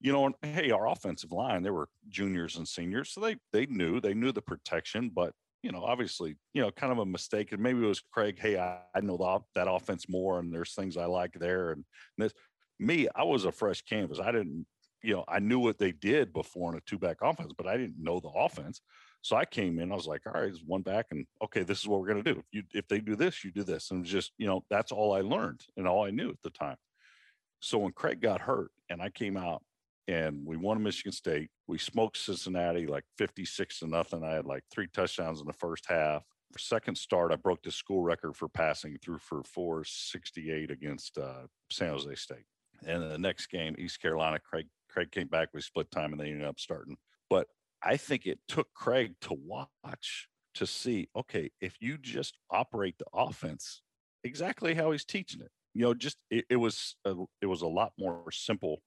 [0.00, 3.64] You know, and hey, our offensive line, they were juniors and seniors, so they they
[3.66, 7.52] knew they knew the protection, but you know, obviously, you know, kind of a mistake.
[7.52, 10.74] And maybe it was Craig, hey, I, I know the, that offense more, and there's
[10.74, 11.70] things I like there.
[11.70, 11.86] And
[12.18, 12.34] this,
[12.78, 14.20] me, I was a fresh canvas.
[14.20, 14.66] I didn't,
[15.02, 17.76] you know, I knew what they did before in a two back offense, but I
[17.76, 18.80] didn't know the offense.
[19.22, 21.80] So I came in, I was like, all right, it's one back, and okay, this
[21.80, 22.38] is what we're gonna do.
[22.38, 23.90] If you if they do this, you do this.
[23.90, 26.76] And just, you know, that's all I learned and all I knew at the time.
[27.60, 29.62] So when Craig got hurt and I came out
[30.06, 34.22] and we won Michigan State, we smoked Cincinnati like 56 to nothing.
[34.22, 36.22] I had like three touchdowns in the first half.
[36.52, 41.46] For second start, I broke the school record for passing through for 468 against uh,
[41.70, 42.44] San Jose State.
[42.86, 45.48] And the next game, East Carolina, Craig Craig came back.
[45.52, 46.96] We split time, and they ended up starting.
[47.28, 47.48] But
[47.82, 53.06] I think it took Craig to watch to see, okay, if you just operate the
[53.12, 53.82] offense
[54.22, 57.66] exactly how he's teaching it, you know, just it, it was a, it was a
[57.66, 58.80] lot more simple,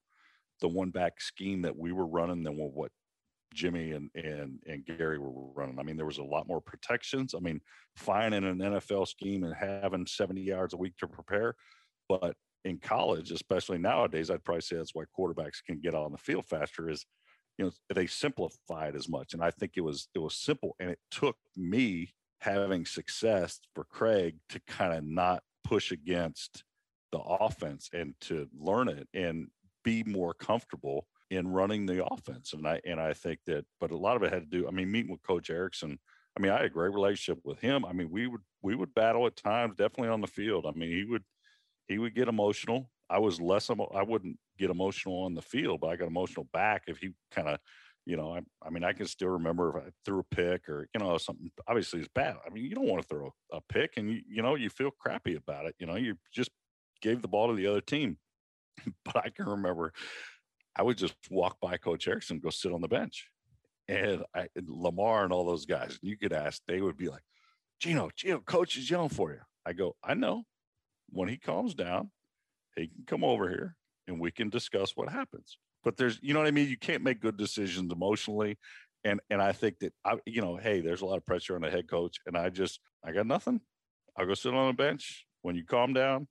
[0.61, 2.91] the one back scheme that we were running than what
[3.53, 5.79] Jimmy and and and Gary were running.
[5.79, 7.33] I mean, there was a lot more protections.
[7.35, 7.61] I mean,
[7.95, 11.55] fine in an NFL scheme and having 70 yards a week to prepare,
[12.07, 16.17] but in college, especially nowadays, I'd probably say that's why quarterbacks can get on the
[16.17, 16.89] field faster.
[16.89, 17.05] Is
[17.57, 19.33] you know they simplify it as much.
[19.33, 23.83] And i think it was it was simple and it took me having success for
[23.83, 26.63] craig to kind of not push against
[27.11, 29.47] the offense and to learn it and
[29.83, 32.53] be more comfortable in running the offense.
[32.53, 34.71] And i and i think that but a lot of it had to do i
[34.71, 35.97] mean meeting with coach erickson
[36.37, 37.85] i mean i had a great relationship with him.
[37.85, 40.65] I mean we would we would battle at times definitely on the field.
[40.67, 41.23] I mean he would
[41.87, 45.81] he would get emotional I was less, emo- I wouldn't get emotional on the field,
[45.81, 47.59] but I got emotional back if he kind of,
[48.05, 50.87] you know, I, I mean, I can still remember if I threw a pick or,
[50.93, 52.35] you know, something obviously is bad.
[52.45, 54.91] I mean, you don't want to throw a, pick and, you, you know, you feel
[54.91, 55.75] crappy about it.
[55.79, 56.51] You know, you just
[57.01, 58.17] gave the ball to the other team.
[59.05, 59.93] but I can remember
[60.75, 63.29] I would just walk by Coach Erickson, go sit on the bench.
[63.89, 67.07] And, I, and Lamar and all those guys, and you could ask, they would be
[67.07, 67.23] like,
[67.79, 69.39] Gino, Gino, coach is yelling for you.
[69.65, 70.43] I go, I know.
[71.09, 72.11] When he calms down,
[72.75, 73.75] he can come over here
[74.07, 75.57] and we can discuss what happens.
[75.83, 76.69] But there's, you know what I mean?
[76.69, 78.57] You can't make good decisions emotionally.
[79.03, 81.61] And and I think that I, you know, hey, there's a lot of pressure on
[81.61, 82.17] the head coach.
[82.25, 83.61] And I just, I got nothing.
[84.17, 85.25] I'll go sit on a bench.
[85.43, 86.27] When you calm down,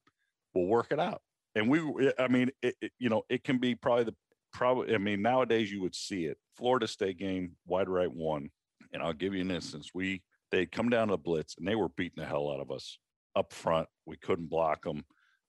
[0.52, 1.22] we'll work it out.
[1.54, 4.14] And we, I mean, it, it, you know, it can be probably the
[4.52, 4.94] probably.
[4.94, 6.36] I mean, nowadays you would see it.
[6.56, 8.50] Florida State game, wide right one,
[8.92, 9.90] and I'll give you an instance.
[9.94, 12.98] We they'd come down to blitz and they were beating the hell out of us
[13.36, 13.88] up front.
[14.06, 15.04] We couldn't block them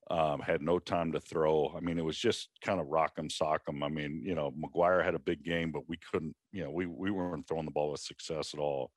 [0.09, 1.73] um, had no time to throw.
[1.75, 3.83] I mean, it was just kind of rock 'em, sock 'em.
[3.83, 6.85] I mean, you know, McGuire had a big game, but we couldn't, you know, we
[6.85, 8.91] we weren't throwing the ball with success at all.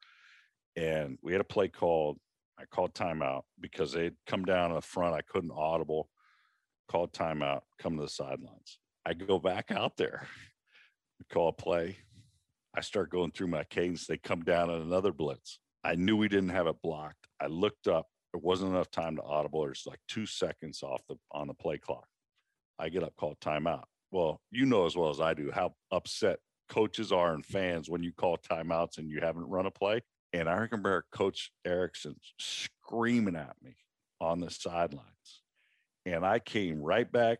[0.76, 2.18] And we had a play called.
[2.58, 5.14] I called timeout because they'd come down the front.
[5.14, 6.10] I couldn't audible.
[6.88, 7.62] Called timeout.
[7.78, 8.78] Come to the sidelines.
[9.04, 10.28] I go back out there.
[11.18, 11.96] We call a play.
[12.76, 14.06] I start going through my cadence.
[14.06, 15.58] They come down on another blitz.
[15.82, 17.26] I knew we didn't have it blocked.
[17.40, 19.64] I looked up there wasn't enough time to audible.
[19.64, 22.06] There's like two seconds off the on the play clock.
[22.78, 23.84] I get up, call timeout.
[24.10, 26.38] Well, you know as well as I do how upset
[26.68, 30.00] coaches are and fans when you call timeouts and you haven't run a play.
[30.32, 33.76] And I remember Coach Erickson screaming at me
[34.20, 35.42] on the sidelines.
[36.06, 37.38] And I came right back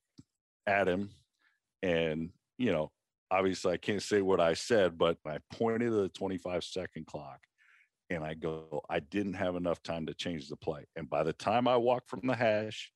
[0.67, 1.11] at him.
[1.83, 2.91] And, you know,
[3.31, 7.41] obviously I can't say what I said, but I pointed to the 25 second clock
[8.11, 10.85] and I go, I didn't have enough time to change the play.
[10.97, 12.91] And by the time I walked from the hash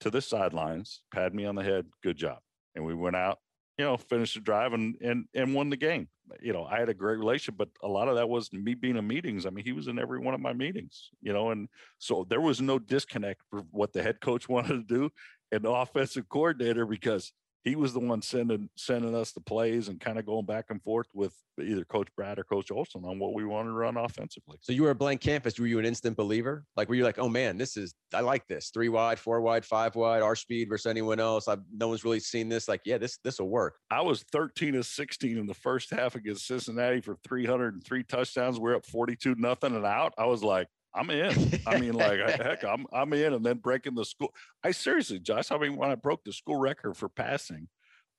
[0.00, 2.38] to the sidelines, pat me on the head, good job.
[2.74, 3.38] And we went out,
[3.76, 6.08] you know, finished the drive and and and won the game.
[6.40, 8.96] You know, I had a great relationship, but a lot of that was me being
[8.96, 9.44] in meetings.
[9.44, 12.40] I mean, he was in every one of my meetings, you know, and so there
[12.40, 15.10] was no disconnect for what the head coach wanted to do
[15.50, 17.32] and the offensive coordinator because
[17.64, 20.82] he was the one sending sending us the plays and kind of going back and
[20.82, 24.56] forth with either Coach Brad or Coach Olson on what we wanted to run offensively.
[24.62, 25.58] So you were a blank canvas.
[25.58, 26.64] Were you an instant believer?
[26.76, 29.64] Like, were you like, oh man, this is I like this three wide, four wide,
[29.64, 31.48] five wide, our speed versus anyone else.
[31.48, 32.66] I've no one's really seen this.
[32.66, 33.76] Like, yeah, this this will work.
[33.90, 38.58] I was 13 of 16 in the first half against Cincinnati for 303 touchdowns.
[38.58, 40.14] We're up 42 nothing and out.
[40.16, 41.60] I was like, I'm in.
[41.66, 44.34] I mean, like heck, I'm I'm in, and then breaking the school.
[44.64, 45.50] I seriously, Josh.
[45.50, 47.68] I mean, when I broke the school record for passing,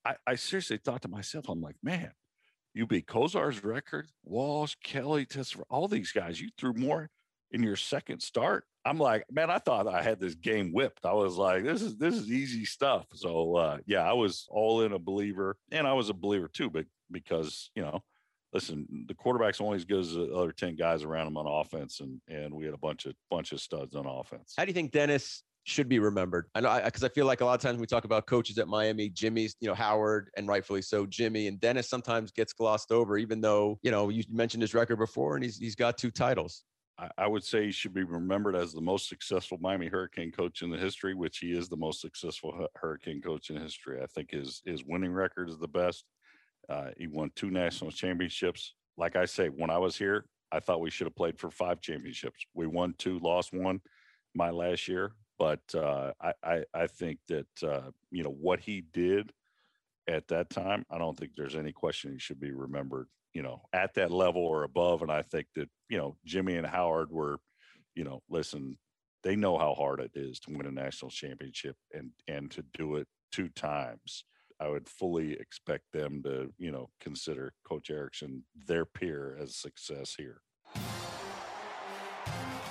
[0.04, 2.12] I, I seriously thought to myself, I'm like, man,
[2.74, 6.40] you beat Kosar's record, Walsh, Kelly, for all these guys.
[6.40, 7.10] You threw more
[7.50, 8.64] in your second start.
[8.84, 11.04] I'm like, man, I thought I had this game whipped.
[11.04, 13.06] I was like, this is this is easy stuff.
[13.14, 16.70] So uh, yeah, I was all in a believer, and I was a believer too,
[16.70, 18.02] but because you know
[18.52, 22.00] listen, the quarterback's only as good as the other 10 guys around him on offense.
[22.00, 24.54] And and we had a bunch of bunch of studs on offense.
[24.56, 26.46] How do you think Dennis should be remembered?
[26.54, 28.58] I know because I, I, feel like a lot of times we talk about coaches
[28.58, 32.92] at Miami, Jimmy's, you know, Howard, and rightfully so, Jimmy and Dennis sometimes gets glossed
[32.92, 36.10] over, even though, you know, you mentioned his record before and he's he's got two
[36.10, 36.64] titles.
[37.18, 40.70] I would say he should be remembered as the most successful Miami Hurricane coach in
[40.70, 44.00] the history, which he is the most successful Hurricane coach in history.
[44.00, 46.04] I think his his winning record is the best.
[46.68, 48.74] Uh, he won two national championships.
[48.96, 51.80] Like I say, when I was here, I thought we should have played for five
[51.80, 52.44] championships.
[52.54, 53.80] We won two, lost one
[54.34, 55.12] my last year.
[55.38, 59.32] But uh, I, I, I, think that, uh, you know, what he did
[60.06, 63.62] at that time, I don't think there's any question he should be remembered, you know,
[63.72, 65.02] at that level or above.
[65.02, 67.38] And I think that, you know, Jimmy and Howard were,
[67.96, 68.78] you know, listen,
[69.22, 72.96] they know how hard it is to win a national championship and and to do
[72.96, 74.24] it two times
[74.62, 80.14] I would fully expect them to, you know, consider Coach Erickson their peer as success
[80.16, 80.40] here.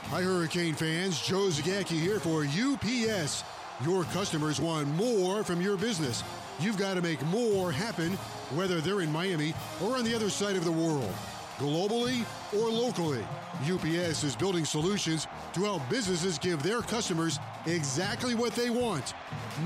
[0.06, 1.20] Hi, Hurricane fans.
[1.20, 3.44] Joe Zagacki here for UPS.
[3.84, 6.24] Your customers want more from your business.
[6.62, 8.14] You've got to make more happen,
[8.56, 11.14] whether they're in Miami or on the other side of the world.
[11.58, 13.26] Globally or locally,
[13.70, 19.14] UPS is building solutions to help businesses give their customers exactly what they want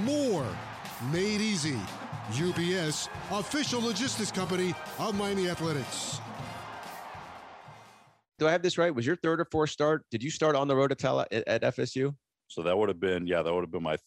[0.03, 0.47] more
[1.11, 1.77] made easy.
[2.31, 6.19] UPS, official logistics company of Miami Athletics.
[8.37, 8.93] Do I have this right?
[8.93, 10.05] Was your third or fourth start?
[10.11, 12.15] Did you start on the road at, at, at FSU?
[12.47, 13.97] So that would have been, yeah, that would have been my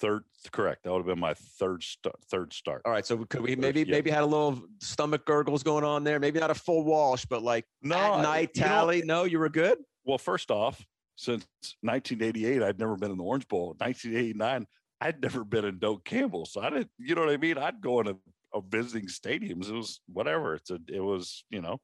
[0.00, 0.24] third.
[0.50, 0.84] Correct.
[0.84, 2.82] That would have been my third st- third start.
[2.84, 3.04] All right.
[3.04, 3.90] So could we maybe yeah.
[3.90, 6.18] maybe had a little stomach gurgles going on there?
[6.18, 9.02] Maybe not a full wash, but like no at night tally.
[9.02, 9.78] Know, no, you were good.
[10.04, 10.84] Well, first off,
[11.16, 11.46] since
[11.82, 13.74] 1988, I'd never been in the Orange Bowl.
[13.78, 14.66] 1989,
[15.00, 16.90] I'd never been in Doak Campbell, so I didn't.
[16.98, 17.58] You know what I mean?
[17.58, 18.18] I'd go into
[18.54, 19.68] a visiting stadiums.
[19.68, 20.54] It was whatever.
[20.54, 20.78] It's a.
[20.88, 21.78] It was you know,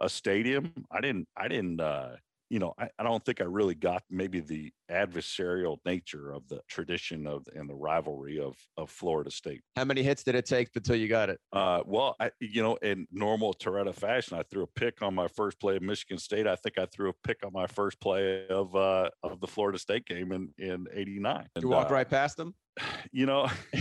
[0.00, 0.72] a stadium.
[0.90, 1.28] I didn't.
[1.36, 1.80] I didn't.
[1.80, 2.16] uh
[2.50, 6.60] you know, I, I don't think I really got maybe the adversarial nature of the
[6.68, 9.62] tradition of and the rivalry of of Florida State.
[9.76, 11.40] How many hits did it take until you got it?
[11.52, 15.28] Uh, well, I, you know, in normal Torretta fashion, I threw a pick on my
[15.28, 16.46] first play of Michigan State.
[16.46, 19.78] I think I threw a pick on my first play of uh, of the Florida
[19.78, 21.48] State game in in '89.
[21.60, 22.54] You walked uh, right past them.
[23.10, 23.48] You know,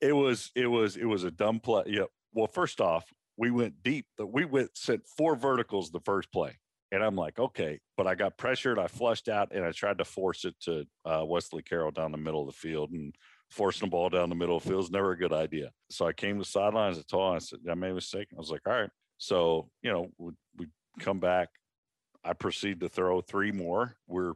[0.00, 1.84] it was it was it was a dumb play.
[1.86, 2.04] Yeah.
[2.32, 3.04] Well, first off,
[3.36, 4.06] we went deep.
[4.18, 6.58] We went sent four verticals the first play.
[6.92, 8.78] And I'm like, okay, but I got pressured.
[8.78, 12.18] I flushed out and I tried to force it to uh, Wesley Carroll down the
[12.18, 12.90] middle of the field.
[12.90, 13.14] And
[13.50, 15.70] forcing the ball down the middle of the field is never a good idea.
[15.90, 16.98] So I came to the sidelines.
[16.98, 17.34] at all.
[17.34, 18.28] I said, I made a mistake.
[18.32, 18.90] I was like, all right.
[19.18, 20.66] So, you know, we, we
[20.98, 21.48] come back.
[22.24, 23.96] I proceed to throw three more.
[24.06, 24.34] We're,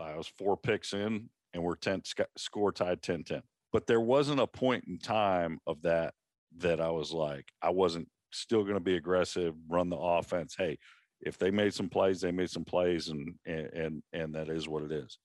[0.00, 2.02] I was four picks in and we're 10,
[2.36, 3.42] score tied 10 10.
[3.72, 6.14] But there wasn't a point in time of that
[6.58, 10.54] that I was like, I wasn't still going to be aggressive, run the offense.
[10.56, 10.78] Hey,
[11.24, 14.82] if they made some plays, they made some plays, and and and, that is what
[14.82, 15.18] it is.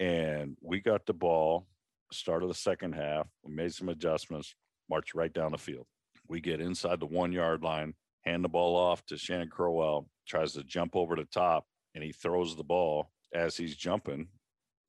[0.00, 1.66] And we got the ball,
[2.12, 3.26] start of the second half.
[3.42, 4.54] We made some adjustments,
[4.90, 5.86] marched right down the field.
[6.28, 10.52] We get inside the one yard line, hand the ball off to Shannon Crowell, tries
[10.54, 14.28] to jump over the top, and he throws the ball as he's jumping.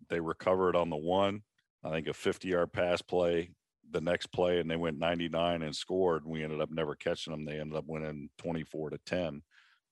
[0.09, 1.43] They recover it on the one.
[1.83, 3.51] I think a 50 yard pass play
[3.91, 6.25] the next play and they went 99 and scored.
[6.25, 7.45] We ended up never catching them.
[7.45, 9.41] They ended up winning 24 to 10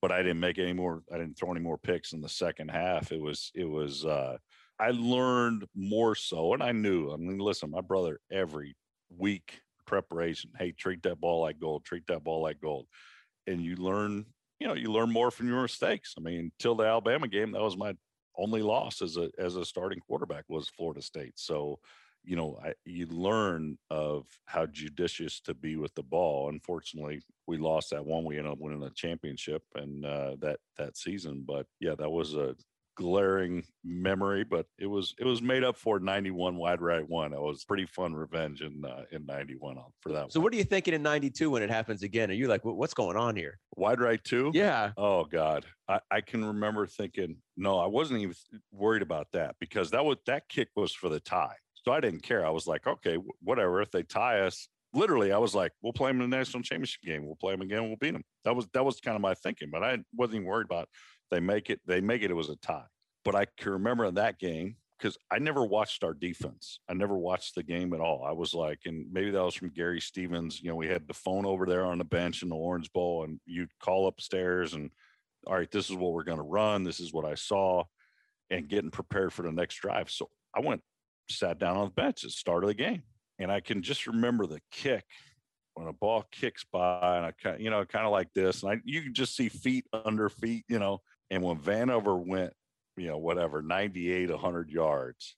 [0.02, 1.04] but I didn't make any more.
[1.14, 3.12] I didn't throw any more picks in the second half.
[3.12, 4.06] It was it was.
[4.06, 4.38] uh
[4.80, 7.12] I learned more so, and I knew.
[7.12, 8.76] I mean, listen, my brother every
[9.10, 10.52] week preparation.
[10.58, 11.84] Hey, treat that ball like gold.
[11.84, 12.88] Treat that ball like gold,
[13.48, 14.26] and you learn.
[14.60, 16.16] You know, you learn more from your mistakes.
[16.18, 17.94] I mean, till the Alabama game, that was my
[18.38, 21.34] only loss as a as a starting quarterback was Florida State.
[21.36, 21.80] So
[22.28, 26.50] you know, I, you learn of how judicious to be with the ball.
[26.50, 28.26] Unfortunately, we lost that one.
[28.26, 31.46] We ended up winning the championship and uh, that that season.
[31.48, 32.56] But yeah, that was a
[32.98, 37.32] glaring memory, but it was it was made up for 91 wide right one.
[37.32, 40.34] It was pretty fun revenge in uh, in 91 for that.
[40.34, 40.44] So one.
[40.44, 42.30] what are you thinking in 92 when it happens again?
[42.30, 43.60] Are you like, what's going on here?
[43.78, 44.52] wide right two?
[44.54, 44.92] Yeah.
[44.98, 48.36] Oh God, I, I can remember thinking, no, I wasn't even
[48.71, 51.56] worried about that because that was that kick was for the tie,
[51.88, 52.46] so I didn't care.
[52.46, 53.81] I was like, okay, wh- whatever.
[53.81, 57.02] If they tie us, literally, I was like, we'll play them in the national championship
[57.02, 57.25] game.
[57.25, 57.88] We'll play them again.
[57.88, 58.25] We'll beat them.
[58.44, 60.90] That was that was kind of my thinking, but I wasn't even worried about
[61.31, 61.79] they make it.
[61.85, 62.29] They make it.
[62.29, 62.83] It was a tie,
[63.23, 64.75] but I can remember that game.
[65.00, 66.79] Because I never watched our defense.
[66.90, 68.25] I never watched the game at all.
[68.27, 70.60] I was like, and maybe that was from Gary Stevens.
[70.60, 73.23] You know, we had the phone over there on the bench in the Orange Bowl,
[73.23, 74.90] and you'd call upstairs and
[75.46, 76.83] all right, this is what we're going to run.
[76.83, 77.83] This is what I saw,
[78.50, 80.10] and getting prepared for the next drive.
[80.10, 80.81] So I went,
[81.30, 83.04] sat down on the bench at the start of the game,
[83.40, 85.06] and I can just remember the kick
[85.73, 88.71] when a ball kicks by, and I kind, you know, kind of like this, and
[88.71, 91.02] I you can just see feet under feet, you know.
[91.30, 92.54] And when Vanover went,
[92.96, 95.36] you know, whatever, 98, 100 yards,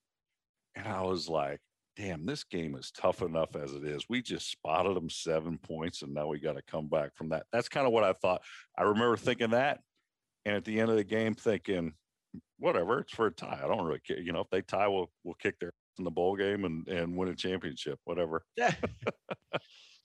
[0.75, 1.59] and I was like,
[1.97, 4.05] damn, this game is tough enough as it is.
[4.07, 7.45] We just spotted them seven points, and now we got to come back from that.
[7.51, 8.41] That's kind of what I thought.
[8.77, 9.81] I remember thinking that,
[10.45, 11.93] and at the end of the game, thinking,
[12.59, 13.59] whatever, it's for a tie.
[13.63, 14.19] I don't really care.
[14.19, 16.87] You know, if they tie, we'll we'll kick their ass in the bowl game and
[16.87, 18.43] and win a championship, whatever.
[18.55, 18.73] Yeah.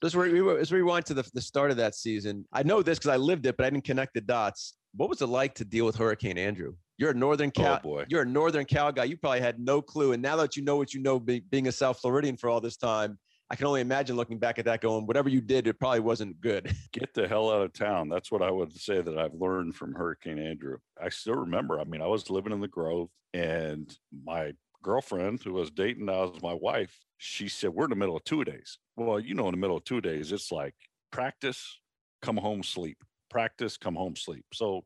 [0.03, 2.45] Let's, re- let's rewind to the, the start of that season.
[2.53, 4.75] I know this because I lived it, but I didn't connect the dots.
[4.95, 6.75] What was it like to deal with Hurricane Andrew?
[6.99, 7.75] You're a Northern oh, Cal.
[7.77, 8.05] Oh boy.
[8.09, 9.05] You're a Northern Cal guy.
[9.05, 10.13] You probably had no clue.
[10.13, 12.61] And now that you know what you know, be, being a South Floridian for all
[12.61, 13.19] this time,
[13.51, 16.41] I can only imagine looking back at that, going, whatever you did, it probably wasn't
[16.41, 16.75] good.
[16.93, 18.09] get the hell out of town.
[18.09, 20.79] That's what I would say that I've learned from Hurricane Andrew.
[21.01, 21.79] I still remember.
[21.79, 26.33] I mean, I was living in the Grove, and my girlfriend, who was dating now
[26.35, 29.49] as my wife, she said, "We're in the middle of two days." Well, you know,
[29.49, 30.75] in the middle of two days, it's like
[31.11, 31.81] practice,
[32.23, 32.99] come home, sleep.
[33.31, 34.47] Practice, come home, sleep.
[34.53, 34.85] So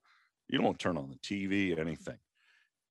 [0.49, 2.19] you don't turn on the TV, or anything.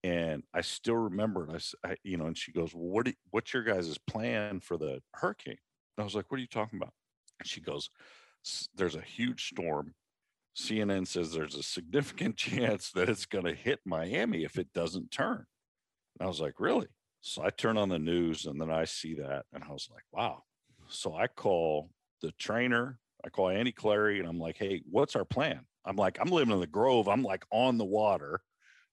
[0.07, 1.49] And I still remember.
[1.51, 3.05] I, I- you know, and she goes, well, "What?
[3.05, 5.57] Do, what's your guys' plan for the hurricane?"
[5.97, 6.93] And I was like, "What are you talking about?"
[7.39, 7.89] And she goes,
[8.75, 9.93] there's a huge storm.
[10.55, 15.11] CNN says there's a significant chance that it's going to hit Miami if it doesn't
[15.11, 15.45] turn.
[16.19, 16.87] And I was like, really?
[17.21, 20.03] So I turn on the news and then I see that and I was like,
[20.11, 20.43] wow.
[20.87, 21.89] So I call
[22.21, 25.61] the trainer, I call Andy Clary and I'm like, hey, what's our plan?
[25.85, 27.07] I'm like, I'm living in the Grove.
[27.07, 28.41] I'm like on the water.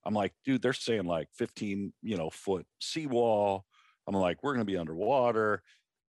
[0.07, 3.65] I'm like, dude, they're saying like 15, you know, foot seawall.
[4.07, 5.63] I'm like, we're going to be underwater.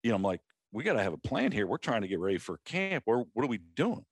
[0.03, 0.41] You know, I'm like,
[0.71, 1.65] we got to have a plan here.
[1.65, 3.03] We're trying to get ready for camp.
[3.05, 4.05] Where, what are we doing?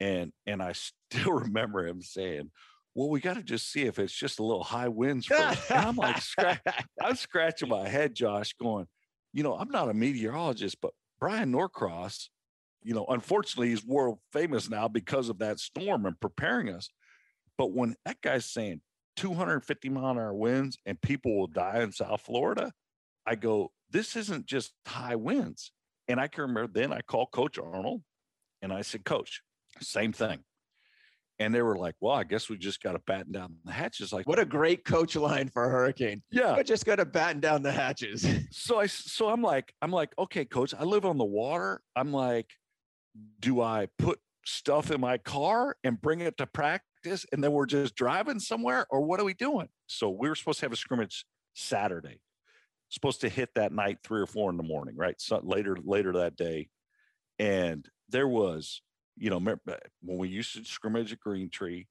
[0.00, 0.72] And and I
[1.10, 2.50] still remember him saying,
[2.94, 5.70] "Well, we got to just see if it's just a little high winds." First.
[5.70, 6.60] and I'm like, scratch,
[7.00, 8.86] I'm scratching my head, Josh, going,
[9.32, 12.30] you know, I'm not a meteorologist, but Bryan Norcross,
[12.82, 16.88] you know, unfortunately, he's world famous now because of that storm and preparing us.
[17.56, 18.80] But when that guy's saying
[19.16, 22.72] 250 mile an hour winds and people will die in South Florida,
[23.26, 25.72] I go, this isn't just high winds.
[26.08, 28.02] And I can remember then I called Coach Arnold
[28.60, 29.42] and I said, Coach,
[29.80, 30.40] same thing.
[31.38, 34.12] And they were like, well, I guess we just got to batten down the hatches.
[34.12, 36.22] Like, what a great coach line for a Hurricane.
[36.30, 36.52] yeah.
[36.52, 38.26] I just got to batten down the hatches.
[38.50, 42.12] so I so I'm like I'm like okay coach I live on the water I'm
[42.12, 42.46] like
[43.40, 47.66] do I put stuff in my car and bring it to practice and then we're
[47.66, 49.68] just driving somewhere or what are we doing?
[49.86, 51.24] So we were supposed to have a scrimmage
[51.54, 52.20] Saturday.
[52.88, 55.20] Supposed to hit that night three or four in the morning right?
[55.20, 56.68] So later later that day.
[57.38, 58.82] And there was
[59.16, 61.88] you know uh, when we used to scrimmage at Green Tree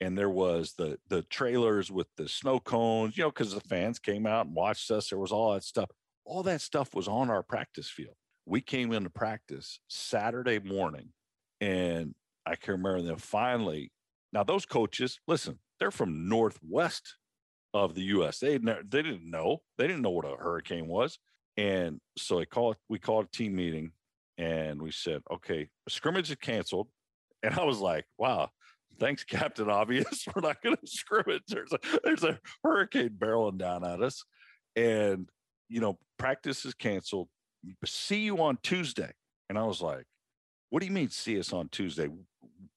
[0.00, 3.98] and there was the the trailers with the snow cones you know because the fans
[3.98, 5.90] came out and watched us there was all that stuff.
[6.24, 8.14] All that stuff was on our practice field.
[8.46, 11.10] We came into practice saturday morning
[11.60, 13.90] and i can remember them finally
[14.36, 17.16] now those coaches listen they're from northwest
[17.72, 21.18] of the us they, they didn't know they didn't know what a hurricane was
[21.56, 23.90] and so they called we called a team meeting
[24.36, 26.88] and we said okay scrimmage is canceled
[27.42, 28.50] and i was like wow
[28.98, 30.24] thanks, Captain Obvious.
[30.34, 31.42] We're not going to scrimmage.
[31.48, 34.24] There's a there's a hurricane barreling down at us,
[34.74, 35.28] and
[35.68, 37.28] you know practice is canceled.
[37.84, 39.12] See you on Tuesday.
[39.48, 40.04] And I was like,
[40.70, 42.08] "What do you mean see us on Tuesday?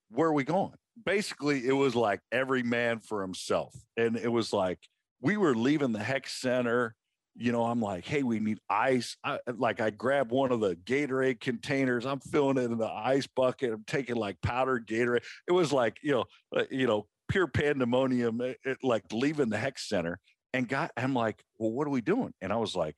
[0.10, 0.74] Where are we going?"
[1.06, 4.80] Basically, it was like every man for himself, and it was like
[5.22, 6.96] we were leaving the Hecht Center
[7.40, 9.16] you know, I'm like, hey, we need ice.
[9.24, 12.06] I, like, I grab one of the Gatorade containers.
[12.06, 13.72] I'm filling it in the ice bucket.
[13.72, 15.24] I'm taking like powdered Gatorade.
[15.48, 16.26] It was like, you know,
[16.56, 18.42] uh, you know, pure pandemonium.
[18.42, 20.20] It, it, like leaving the Hecht Center,
[20.54, 20.92] and got.
[20.98, 22.34] I'm like, well, what are we doing?
[22.42, 22.98] And I was like,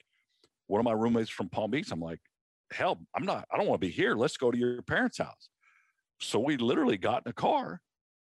[0.65, 1.91] one of my roommates from Palm Beach.
[1.91, 2.19] I'm like,
[2.73, 3.45] hell, I'm not.
[3.51, 4.15] I don't want to be here.
[4.15, 5.49] Let's go to your parents' house.
[6.19, 7.79] So we literally got in a car,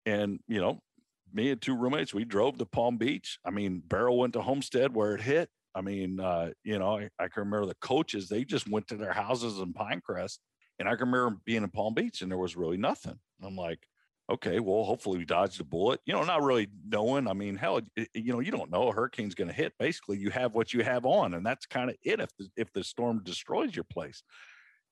[0.08, 0.80] and you know,
[1.34, 3.38] me and two roommates, we drove to Palm Beach.
[3.46, 5.50] I mean, Barrow went to Homestead where it hit.
[5.76, 8.96] I mean, uh, you know, I, I, can remember the coaches, they just went to
[8.96, 10.40] their houses in Pinecrest.
[10.80, 13.20] And I can remember being in Palm Beach and there was really nothing.
[13.44, 13.86] I'm like,
[14.32, 16.00] okay, well, hopefully we dodged a bullet.
[16.06, 17.28] You know, not really knowing.
[17.28, 17.82] I mean, hell,
[18.14, 19.74] you know, you don't know a hurricane's going to hit.
[19.78, 22.20] Basically, you have what you have on, and that's kind of it.
[22.20, 24.24] If the, if the storm destroys your place,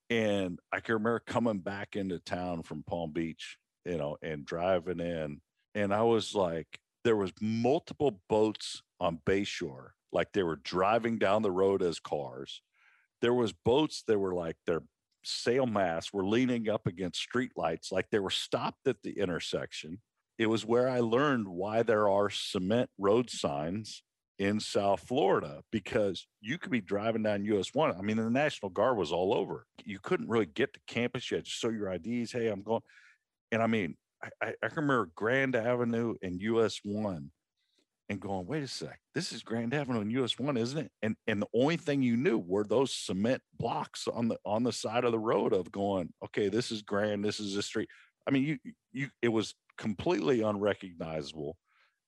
[0.09, 4.99] and I can remember coming back into town from Palm Beach, you know, and driving
[4.99, 5.41] in,
[5.73, 11.41] and I was like, there was multiple boats on Bayshore, like they were driving down
[11.41, 12.61] the road as cars.
[13.21, 14.81] There was boats that were like their
[15.23, 19.99] sail masts were leaning up against street lights, like they were stopped at the intersection.
[20.37, 24.03] It was where I learned why there are cement road signs
[24.37, 27.95] in South Florida because you could be driving down US one.
[27.97, 29.65] I mean, the National Guard was all over.
[29.85, 31.31] You couldn't really get to campus.
[31.31, 32.31] You had to show your IDs.
[32.31, 32.81] Hey, I'm going.
[33.51, 33.95] And I mean,
[34.41, 37.31] I, I remember Grand Avenue and US one
[38.09, 40.91] and going, wait a sec, this is Grand Avenue and US one, isn't it?
[41.01, 44.71] And and the only thing you knew were those cement blocks on the on the
[44.71, 47.89] side of the road of going, okay, this is Grand, this is the street.
[48.27, 48.57] I mean, you
[48.91, 51.57] you it was completely unrecognizable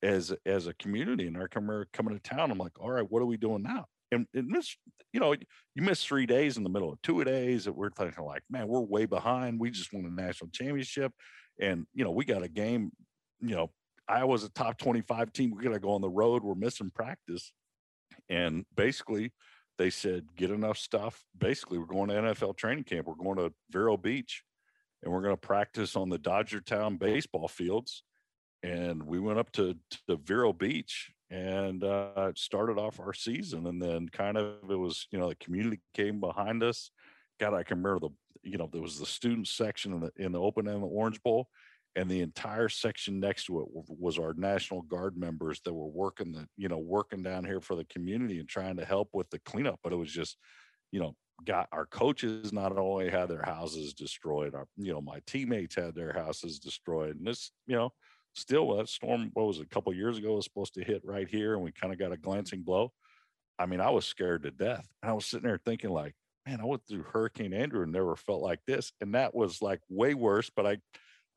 [0.03, 1.27] as as a community.
[1.27, 3.85] And I remember coming to town, I'm like, all right, what are we doing now?
[4.11, 4.75] And, and miss,
[5.11, 8.23] you know, you miss three days in the middle of two days that we're thinking
[8.23, 9.59] like, man, we're way behind.
[9.59, 11.11] We just won a national championship.
[11.59, 12.91] And, you know, we got a game,
[13.41, 13.71] you know,
[14.07, 15.51] I was a top 25 team.
[15.51, 16.43] We're going to go on the road.
[16.43, 17.51] We're missing practice.
[18.29, 19.33] And basically,
[19.77, 21.23] they said, get enough stuff.
[21.37, 23.07] Basically, we're going to NFL training camp.
[23.07, 24.43] We're going to Vero Beach
[25.03, 28.03] and we're going to practice on the Dodgertown baseball fields.
[28.63, 29.75] And we went up to,
[30.07, 33.67] to Vero Beach and uh, started off our season.
[33.67, 36.91] And then kind of it was, you know, the community came behind us.
[37.39, 40.31] God, I can remember the, you know, there was the student section in the, in
[40.31, 41.47] the open and the Orange Bowl
[41.97, 46.31] and the entire section next to it was our national guard members that were working
[46.31, 49.39] the you know working down here for the community and trying to help with the
[49.39, 50.37] cleanup but it was just
[50.91, 55.19] you know got our coaches not only had their houses destroyed our you know my
[55.25, 57.91] teammates had their houses destroyed and this you know
[58.38, 61.27] still that storm what was it, a couple years ago was supposed to hit right
[61.27, 62.91] here and we kind of got a glancing blow
[63.59, 66.13] i mean i was scared to death and i was sitting there thinking like
[66.45, 69.79] man i went through hurricane andrew and never felt like this and that was like
[69.89, 70.77] way worse but i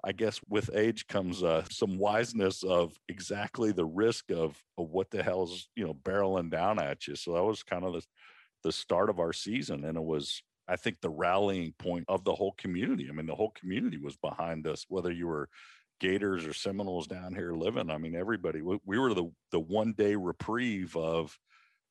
[0.03, 5.11] I guess with age comes uh, some wiseness of exactly the risk of, of what
[5.11, 7.17] the hell's you know barreling down at you.
[7.17, 8.03] So that was kind of the
[8.63, 12.35] the start of our season, and it was I think the rallying point of the
[12.35, 13.09] whole community.
[13.09, 15.49] I mean, the whole community was behind us, whether you were
[16.01, 17.91] Gators or Seminoles down here living.
[17.91, 18.63] I mean, everybody.
[18.63, 21.39] We, we were the the one day reprieve of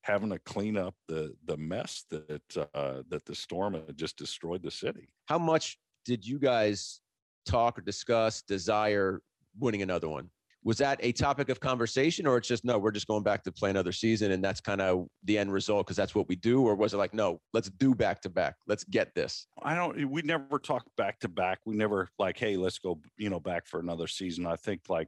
[0.02, 4.64] having to clean up the the mess that uh, that the storm had just destroyed
[4.64, 5.10] the city.
[5.26, 7.02] How much did you guys
[7.46, 9.22] talk or discuss, desire
[9.58, 10.30] winning another one.
[10.64, 13.52] Was that a topic of conversation, or it's just no, we're just going back to
[13.52, 16.62] play another season, and that's kind of the end result because that's what we do,
[16.68, 19.48] or was it like no, let's do back to back, let's get this?
[19.64, 20.00] I don't.
[20.00, 21.60] Eh, we never talked back to back.
[21.66, 24.46] We never like, hey, let's go, you know, back for another season.
[24.46, 25.08] I think like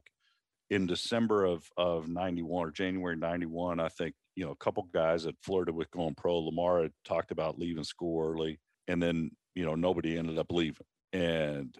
[0.70, 5.24] in December of of '91 or January '91, I think you know a couple guys
[5.24, 6.38] that flirted with going pro.
[6.38, 10.86] Lamar had talked about leaving school early, and then you know nobody ended up leaving.
[11.12, 11.76] And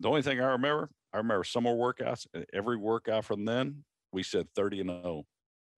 [0.00, 2.26] the only thing I remember, I remember summer workouts.
[2.52, 5.24] Every workout from then, we said 30 and 0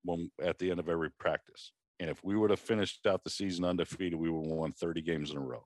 [0.04, 1.72] when at the end of every practice.
[2.00, 5.02] And if we would have finished out the season undefeated, we would have won 30
[5.02, 5.64] games in a row.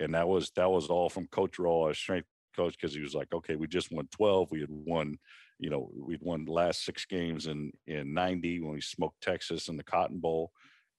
[0.00, 3.14] And that was that was all from Coach Raw, our strength coach, because he was
[3.14, 4.50] like, okay, we just won 12.
[4.50, 5.18] We had won,
[5.58, 9.68] you know, we'd won the last six games in in 90 when we smoked Texas
[9.68, 10.52] in the Cotton Bowl.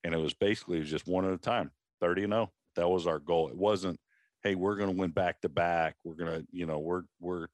[0.03, 1.71] And it was basically it was just one at a time,
[2.01, 2.51] 30 and 0.
[2.75, 3.49] That was our goal.
[3.49, 3.99] It wasn't
[4.43, 5.95] hey, we're going to win back to back.
[6.03, 7.47] We're going to, you know, we're we're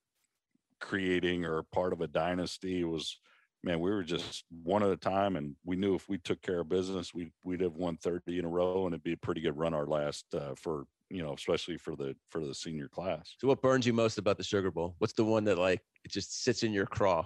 [0.84, 2.82] creating or part of a dynasty.
[2.82, 3.18] It was
[3.64, 6.60] man, we were just one at a time, and we knew if we took care
[6.60, 9.42] of business, we'd we'd have won thirty in a row, and it'd be a pretty
[9.42, 13.36] good run our last uh, for you know, especially for the for the senior class.
[13.40, 14.96] So, what burns you most about the Sugar Bowl?
[15.00, 17.26] What's the one that like it just sits in your craw?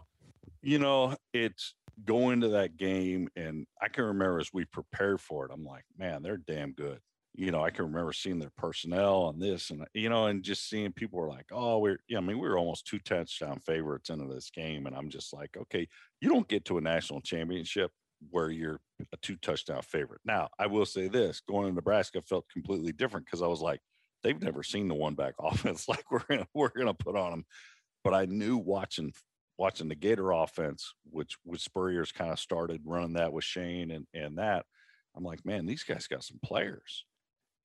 [0.62, 1.74] You know, it's
[2.06, 5.84] going to that game, and I can remember as we prepared for it, I'm like,
[5.98, 7.00] man, they're damn good
[7.38, 10.68] you know, I can remember seeing their personnel and this and, you know, and just
[10.68, 14.10] seeing people were like, oh, we're, yeah, I mean, we were almost two touchdown favorites
[14.10, 14.88] into this game.
[14.88, 15.88] And I'm just like, okay,
[16.20, 17.92] you don't get to a national championship
[18.32, 18.80] where you're
[19.14, 20.22] a two touchdown favorite.
[20.26, 23.82] Now, I will say this going to Nebraska felt completely different because I was like,
[24.24, 27.46] they've never seen the one back offense like we're gonna, we're gonna put on them.
[28.04, 29.14] But I knew watching
[29.60, 34.08] watching the Gator offense, which with Spurrier's kind of started running that with Shane and
[34.16, 34.66] and that,
[35.16, 37.06] I'm like, man, these guys got some players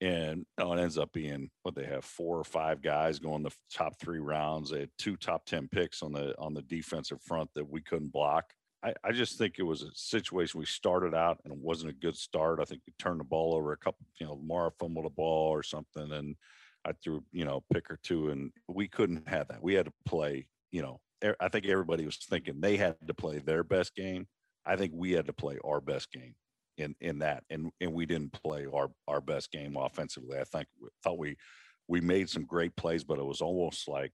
[0.02, 3.54] and know, it ends up being what they have four or five guys going the
[3.72, 4.70] top three rounds.
[4.70, 8.12] They had two top ten picks on the on the defensive front that we couldn't
[8.12, 8.52] block.
[8.84, 11.94] I, I just think it was a situation we started out and it wasn't a
[11.94, 12.58] good start.
[12.60, 15.50] I think we turned the ball over a couple, you know, Mara fumbled a ball
[15.50, 16.34] or something, and
[16.84, 19.62] I threw, you know, pick or two, and we couldn't have that.
[19.62, 21.00] We had to play, you know,
[21.38, 24.26] I think everybody was thinking they had to play their best game.
[24.66, 26.34] I think we had to play our best game
[26.82, 30.38] in in that, and and we didn't play our our best game offensively.
[30.38, 30.66] I think
[31.02, 31.36] thought we
[31.88, 34.12] we made some great plays, but it was almost like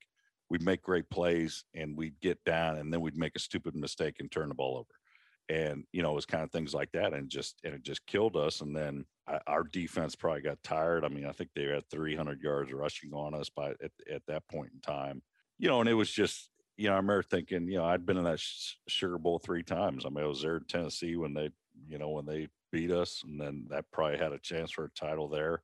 [0.51, 4.17] we'd make great plays and we'd get down, and then we'd make a stupid mistake
[4.21, 5.61] and turn the ball over.
[5.61, 8.07] And you know, it was kind of things like that, and just and it just
[8.07, 8.61] killed us.
[8.61, 9.05] And then
[9.47, 11.05] our defense probably got tired.
[11.05, 14.47] I mean, I think they had 300 yards rushing on us by at, at that
[14.49, 15.23] point in time.
[15.59, 18.17] You know, and it was just you know, I remember thinking, you know, I'd been
[18.17, 18.41] in that
[18.87, 20.07] Sugar Bowl three times.
[20.07, 21.51] I mean, I was there in Tennessee when they,
[21.89, 24.91] you know, when they beat us, and then that probably had a chance for a
[24.91, 25.63] title there.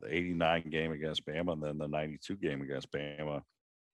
[0.00, 3.42] The '89 game against Bama, and then the '92 game against Bama.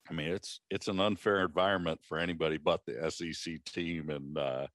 [0.08, 4.66] I mean, it's it's an unfair environment for anybody but the SEC team, and uh,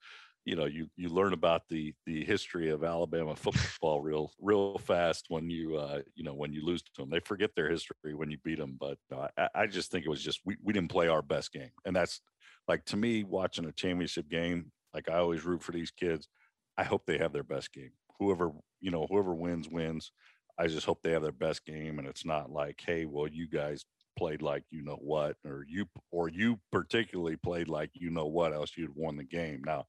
[0.46, 5.26] you know you you learn about the the history of Alabama football real real fast
[5.30, 7.10] when you uh, you know when you lose to them.
[7.10, 8.78] They forget their history when you beat them.
[8.80, 11.52] But uh, I, I just think it was just we we didn't play our best
[11.52, 12.22] game, and that's
[12.68, 14.72] like to me watching a championship game.
[14.94, 16.30] Like I always root for these kids.
[16.78, 17.92] I hope they have their best game.
[18.20, 18.52] Whoever
[18.82, 20.12] you know whoever wins wins.
[20.58, 23.48] I just hope they have their best game, and it's not like hey, well you
[23.48, 23.86] guys
[24.18, 28.54] played like you know what or you or you particularly played like you know what
[28.54, 29.84] else you'd won the game now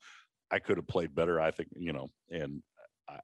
[0.50, 1.40] I could have played better.
[1.40, 2.62] I think, you know, and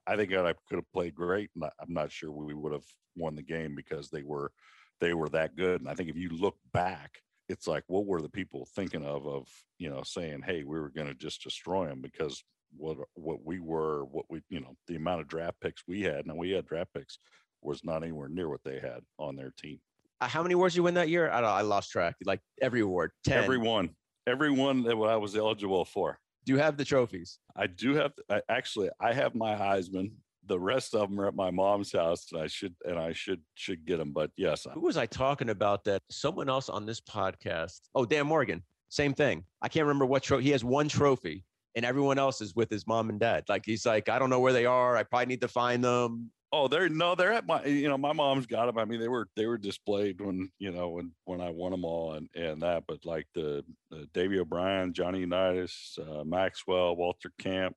[0.05, 1.49] I, think I could have played great.
[1.55, 2.85] And I'm not sure we would have
[3.15, 4.51] won the game because they were,
[4.99, 5.81] they were that good.
[5.81, 9.27] And I think if you look back, it's like, what were the people thinking of,
[9.27, 9.47] of,
[9.77, 12.43] you know, saying, Hey, we were going to just destroy them because
[12.77, 16.25] what, what we were, what we, you know, the amount of draft picks we had,
[16.25, 17.19] and we had draft picks
[17.61, 19.79] was not anywhere near what they had on their team.
[20.21, 21.29] Uh, how many awards you win that year?
[21.29, 21.49] I don't.
[21.49, 22.15] I lost track.
[22.23, 23.43] Like every award, 10.
[23.43, 23.89] Everyone,
[24.27, 26.17] everyone that I was eligible for.
[26.45, 27.39] Do you have the trophies?
[27.55, 28.11] I do have.
[28.29, 30.11] I, actually, I have my Heisman.
[30.45, 33.41] The rest of them are at my mom's house, and I should and I should
[33.55, 34.11] should get them.
[34.11, 35.85] But yes, who was I talking about?
[35.85, 37.79] That someone else on this podcast.
[37.95, 38.63] Oh, Dan Morgan.
[38.89, 39.45] Same thing.
[39.61, 40.43] I can't remember what trophy.
[40.43, 41.45] He has one trophy,
[41.75, 43.45] and everyone else is with his mom and dad.
[43.49, 44.95] Like he's like, I don't know where they are.
[44.95, 46.31] I probably need to find them.
[46.51, 47.65] Oh, they're no, they're at my.
[47.65, 48.77] You know, my mom's got them.
[48.77, 51.83] I mean, they were they were displayed when you know when when I won them
[51.83, 52.83] all and and that.
[52.87, 57.75] But like the, the Davy O'Brien, Johnny Unitas, uh, Maxwell, Walter Camp.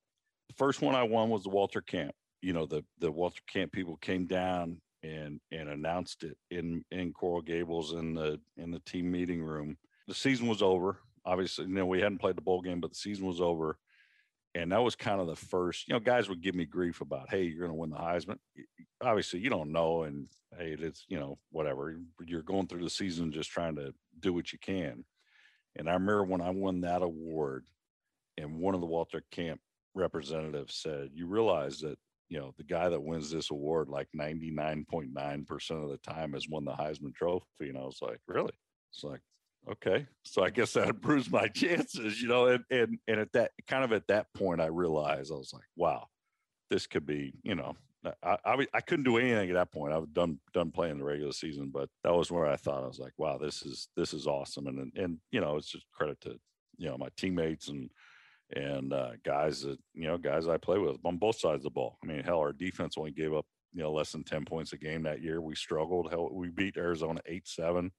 [0.48, 2.14] The first one I won was the Walter Camp.
[2.42, 7.14] You know, the the Walter Camp people came down and and announced it in in
[7.14, 9.78] Coral Gables in the in the team meeting room.
[10.06, 10.98] The season was over.
[11.24, 13.78] Obviously, you know, we hadn't played the bowl game, but the season was over
[14.56, 17.28] and that was kind of the first you know guys would give me grief about
[17.28, 18.38] hey you're going to win the heisman.
[19.02, 20.28] Obviously you don't know and
[20.58, 24.52] hey it's you know whatever you're going through the season just trying to do what
[24.52, 25.04] you can.
[25.76, 27.66] And i remember when i won that award
[28.38, 29.60] and one of the walter camp
[29.94, 31.98] representatives said you realize that
[32.30, 36.64] you know the guy that wins this award like 99.9% of the time has won
[36.64, 38.52] the heisman trophy and i was like really?
[38.92, 39.20] It's like
[39.70, 43.50] okay so i guess that improves my chances you know and and and at that
[43.66, 46.06] kind of at that point i realized i was like wow
[46.70, 47.74] this could be you know
[48.22, 49.92] I, I, I couldn't do anything at that point.
[49.92, 52.86] I was done done playing the regular season, but that was where I thought I
[52.86, 54.66] was like, wow, this is this is awesome.
[54.66, 56.38] And and, and you know, it's just credit to
[56.76, 57.90] you know my teammates and
[58.54, 61.70] and uh, guys that you know guys I play with on both sides of the
[61.70, 61.98] ball.
[62.02, 64.78] I mean, hell, our defense only gave up you know less than ten points a
[64.78, 65.40] game that year.
[65.40, 66.10] We struggled.
[66.10, 67.90] Hell, we beat Arizona eight seven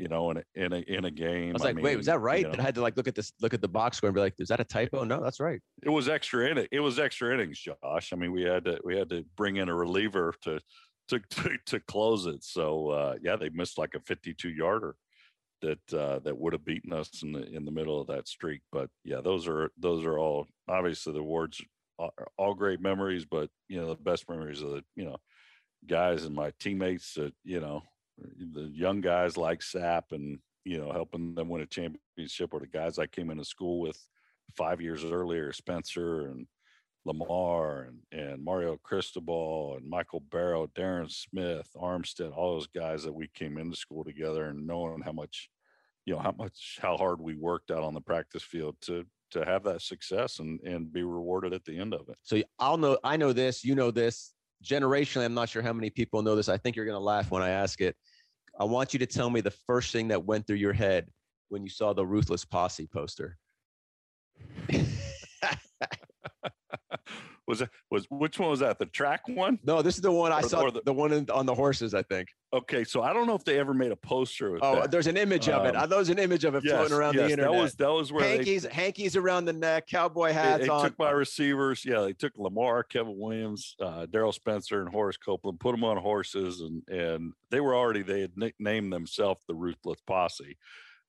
[0.00, 1.50] you know, in a, in a, in a game.
[1.50, 2.40] I was like, I mean, wait, was that right?
[2.40, 4.14] You know, I had to like look at this, look at the box score and
[4.14, 5.04] be like, is that a typo?
[5.04, 5.60] No, that's right.
[5.82, 6.68] It was extra in it.
[6.72, 8.12] It was extra innings, Josh.
[8.12, 10.58] I mean, we had to, we had to bring in a reliever to,
[11.08, 12.42] to, to, to close it.
[12.42, 14.96] So uh, yeah, they missed like a 52 yarder
[15.60, 18.62] that, uh, that would have beaten us in the, in the middle of that streak.
[18.72, 21.60] But yeah, those are, those are all obviously the awards
[21.98, 25.18] are all great memories, but you know, the best memories of the, you know,
[25.86, 27.82] guys and my teammates that, you know,
[28.52, 32.66] the young guys like Sapp and you know helping them win a championship, or the
[32.66, 33.98] guys I came into school with
[34.56, 36.46] five years earlier, Spencer and
[37.04, 43.12] Lamar and, and Mario Cristobal and Michael Barrow, Darren Smith, Armstead, all those guys that
[43.12, 45.48] we came into school together and knowing how much,
[46.04, 49.44] you know, how much, how hard we worked out on the practice field to, to
[49.44, 52.16] have that success and, and be rewarded at the end of it.
[52.22, 55.24] So I'll know, I know this, you know this generationally.
[55.24, 56.48] I'm not sure how many people know this.
[56.48, 57.96] I think you're going to laugh when I ask it.
[58.58, 61.10] I want you to tell me the first thing that went through your head
[61.48, 63.38] when you saw the Ruthless Posse poster.
[67.50, 68.78] Was was which one was that?
[68.78, 69.58] The track one?
[69.64, 70.60] No, this is the one I Or- saw.
[70.62, 72.28] or The, the- one in, on the horses, I think.
[72.52, 74.90] Okay, so I don't know if they ever made a poster with Oh, that.
[74.90, 75.76] there's an image of it.
[75.76, 77.52] Um, I there's an image of it Yes, floating around yes, the internet.
[77.52, 80.68] That was that was where they, hankies, hankies around the neck, cowboy they, hats they
[80.68, 80.84] on.
[80.84, 81.84] took my receivers.
[81.84, 85.96] Yeah, they took Lamar, Kevin Williams, uh, Daryl Spencer, and Horace Copeland, put them on
[85.96, 90.56] horses, and and they were already they had nicknamed themselves the Ruthless Posse.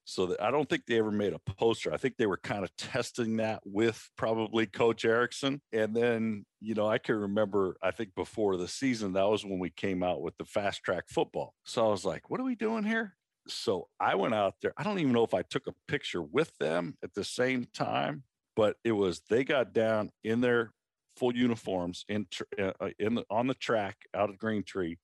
[0.04, 1.93] So that, I don't think they ever made a poster.
[1.93, 5.62] I think they were kind of testing that with probably Coach Erickson.
[5.72, 9.60] And then, you know, I can remember, I think before the season, that was when
[9.60, 11.54] we came out with the fast track football.
[11.66, 13.16] So I was like, what are we doing here?
[13.47, 14.74] So I went out there.
[14.78, 18.24] I don't even know if I took a picture with them at the same time,
[18.56, 20.72] but it was they got down in their
[21.18, 22.28] full uniforms in
[22.60, 24.97] uh, uh, in the, on the track out of Green Tree,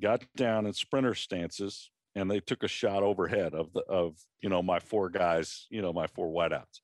[0.00, 4.48] got down in sprinter stances, and they took a shot overhead of the of you
[4.48, 6.80] know my four guys, you know my four wideouts,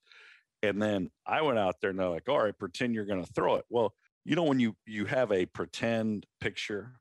[0.62, 3.32] and then I went out there and they're like, all right, pretend you're going to
[3.32, 3.64] throw it.
[3.68, 6.92] Well, you know when you you have a pretend picture.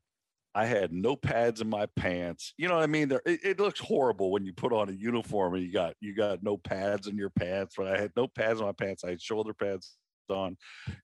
[0.56, 2.54] I had no pads in my pants.
[2.56, 3.08] You know what I mean?
[3.08, 6.14] There, it, it looks horrible when you put on a uniform and you got you
[6.14, 7.74] got no pads in your pants.
[7.76, 9.02] But I had no pads in my pants.
[9.02, 9.96] I had shoulder pads
[10.28, 10.56] on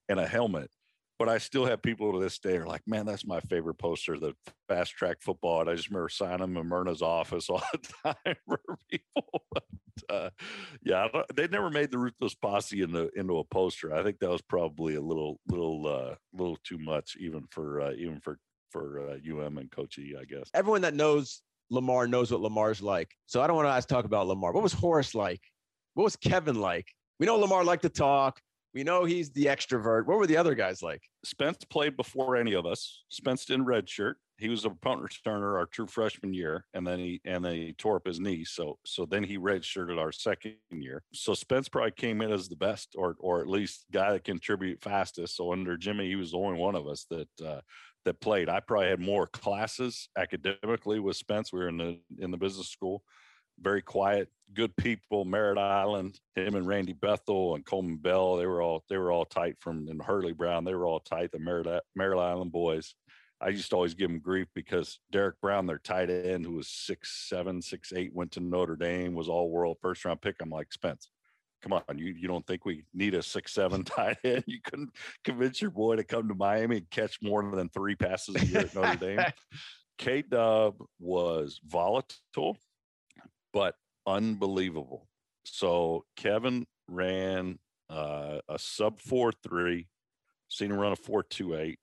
[0.07, 0.71] and a helmet.
[1.21, 4.17] But I still have people to this day are like, man, that's my favorite poster,
[4.17, 4.33] the
[4.67, 5.61] fast track football.
[5.61, 7.93] And I just remember signing them in Myrna's office all the
[8.25, 8.59] time for
[8.89, 9.43] people.
[9.53, 9.63] But,
[10.09, 10.29] uh,
[10.81, 13.93] yeah, they never made the Ruthless Posse into into a poster.
[13.93, 17.91] I think that was probably a little little uh, little too much even for uh,
[17.91, 18.39] even for
[18.71, 20.49] for uh, UM and Coach I guess.
[20.55, 23.11] Everyone that knows Lamar knows what Lamar's like.
[23.27, 24.53] So I don't want to ask talk about Lamar.
[24.53, 25.41] What was Horace like?
[25.93, 26.87] What was Kevin like?
[27.19, 28.41] We know Lamar liked to talk.
[28.73, 30.05] We know he's the extrovert.
[30.05, 31.03] What were the other guys like?
[31.25, 33.03] Spence played before any of us.
[33.09, 34.17] Spence in red shirt.
[34.37, 37.73] He was a punt returner our true freshman year, and then he and then he
[37.73, 38.43] tore up his knee.
[38.43, 41.03] So so then he redshirted our second year.
[41.13, 44.81] So Spence probably came in as the best, or or at least guy that contribute
[44.81, 45.35] fastest.
[45.35, 47.61] So under Jimmy, he was the only one of us that uh,
[48.05, 48.49] that played.
[48.49, 51.53] I probably had more classes academically with Spence.
[51.53, 53.03] We were in the in the business school
[53.59, 55.25] very quiet, good people.
[55.25, 59.25] Merritt Island, him and Randy Bethel and Coleman Bell, they were all they were all
[59.25, 61.31] tight from and Hurley Brown, they were all tight.
[61.31, 62.95] The Merritt Merritt Island boys.
[63.43, 66.67] I used to always give them grief because Derek Brown, their tight end, who was
[66.67, 70.35] six seven, six eight, went to Notre Dame, was all world first round pick.
[70.41, 71.09] I'm like Spence.
[71.63, 74.43] Come on, you you don't think we need a six seven tight end?
[74.45, 74.91] You couldn't
[75.23, 78.61] convince your boy to come to Miami and catch more than three passes a year
[78.61, 79.25] at Notre Dame.
[79.97, 82.57] K Dub was volatile,
[83.53, 83.75] but
[84.05, 85.07] unbelievable.
[85.43, 89.87] So Kevin ran uh, a sub four three,
[90.47, 91.79] seen him run a four two eight.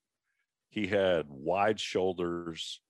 [0.69, 2.81] He had wide shoulders,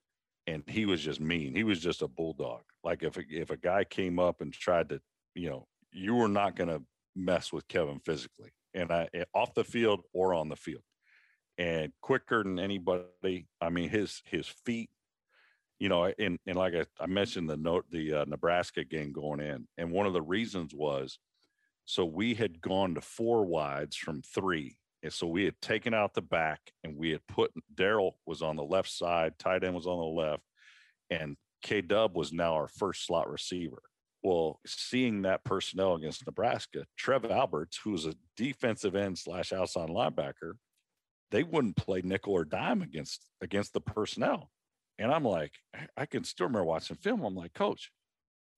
[0.48, 1.56] and he was just mean.
[1.56, 2.62] He was just a bulldog.
[2.84, 5.02] Like if a, if a guy came up and tried to,
[5.34, 6.82] you know, you were not going to
[7.16, 10.84] mess with Kevin physically, and I eh, off the field or on the field,
[11.58, 13.48] and quicker than anybody.
[13.60, 14.90] I mean, his his feet
[15.80, 19.40] you know, and and like I, I mentioned the note the uh, Nebraska game going
[19.40, 21.18] in, and one of the reasons was,
[21.86, 26.14] so we had gone to four wides from three, and so we had taken out
[26.14, 29.88] the back, and we had put Daryl was on the left side, tight end was
[29.88, 30.44] on the left,
[31.10, 33.82] and K Dub was now our first slot receiver.
[34.22, 39.88] Well, seeing that personnel against Nebraska, Trev Alberts, who was a defensive end slash outside
[39.88, 40.54] linebacker,
[41.32, 44.52] they wouldn't play nickel or dime against against the personnel.
[45.00, 45.54] And I'm like,
[45.98, 47.24] I- can still remember watching film.
[47.24, 47.92] I'm like, coach,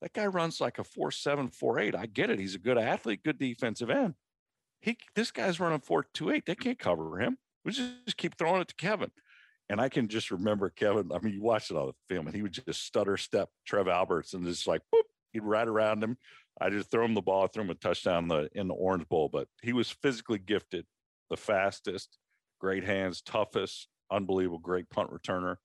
[0.01, 1.95] that guy runs like a four seven, four eight.
[1.95, 2.39] I get it.
[2.39, 4.15] He's a good athlete, good defensive end.
[4.81, 6.45] He this guy's running four two eight.
[6.47, 7.37] They can't cover him.
[7.63, 9.11] We just, just keep throwing it to Kevin.
[9.69, 11.11] And I can just remember Kevin.
[11.13, 13.87] I mean, you watch it on the film, and he would just stutter step Trev
[13.87, 16.17] Alberts and just like boop, he'd ride around him.
[16.59, 19.07] I just throw him the ball, throw him a touchdown in the in the Orange
[19.07, 19.29] Bowl.
[19.31, 20.85] But he was physically gifted,
[21.29, 22.17] the fastest,
[22.59, 25.57] great hands, toughest, unbelievable, great punt returner.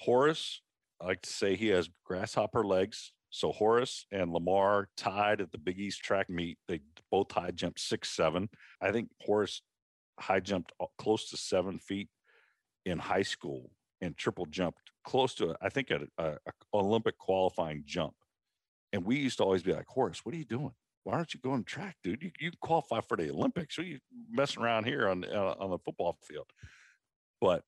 [0.00, 0.62] Horace,
[1.00, 3.12] I like to say he has grasshopper legs.
[3.30, 6.58] So Horace and Lamar tied at the Big East track meet.
[6.66, 6.80] They
[7.10, 8.48] both high jumped six seven.
[8.80, 9.62] I think Horace
[10.18, 12.08] high jumped close to seven feet
[12.84, 13.70] in high school
[14.00, 18.14] and triple jumped close to I think at a, a Olympic qualifying jump.
[18.92, 20.72] And we used to always be like, Horace, what are you doing?
[21.04, 22.22] Why aren't you going to track, dude?
[22.22, 23.78] You, you qualify for the Olympics.
[23.78, 23.98] What are you
[24.30, 26.46] messing around here on uh, on the football field?
[27.40, 27.62] But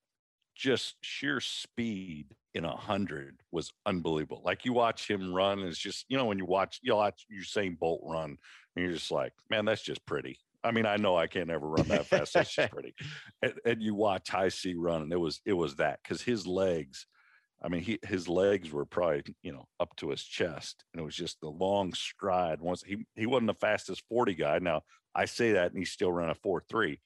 [0.55, 4.41] just sheer speed in a hundred was unbelievable.
[4.43, 7.77] Like you watch him run, it's just you know when you watch you watch Usain
[7.77, 8.37] Bolt run,
[8.75, 10.39] and you're just like, man, that's just pretty.
[10.63, 12.33] I mean, I know I can't ever run that fast.
[12.33, 12.95] That's just pretty.
[13.41, 16.47] And, and you watch High C run, and it was it was that because his
[16.47, 17.05] legs,
[17.61, 21.05] I mean, he his legs were probably you know up to his chest, and it
[21.05, 22.61] was just the long stride.
[22.61, 24.59] Once he he wasn't the fastest forty guy.
[24.59, 24.83] Now
[25.15, 26.99] I say that, and he still ran a four three,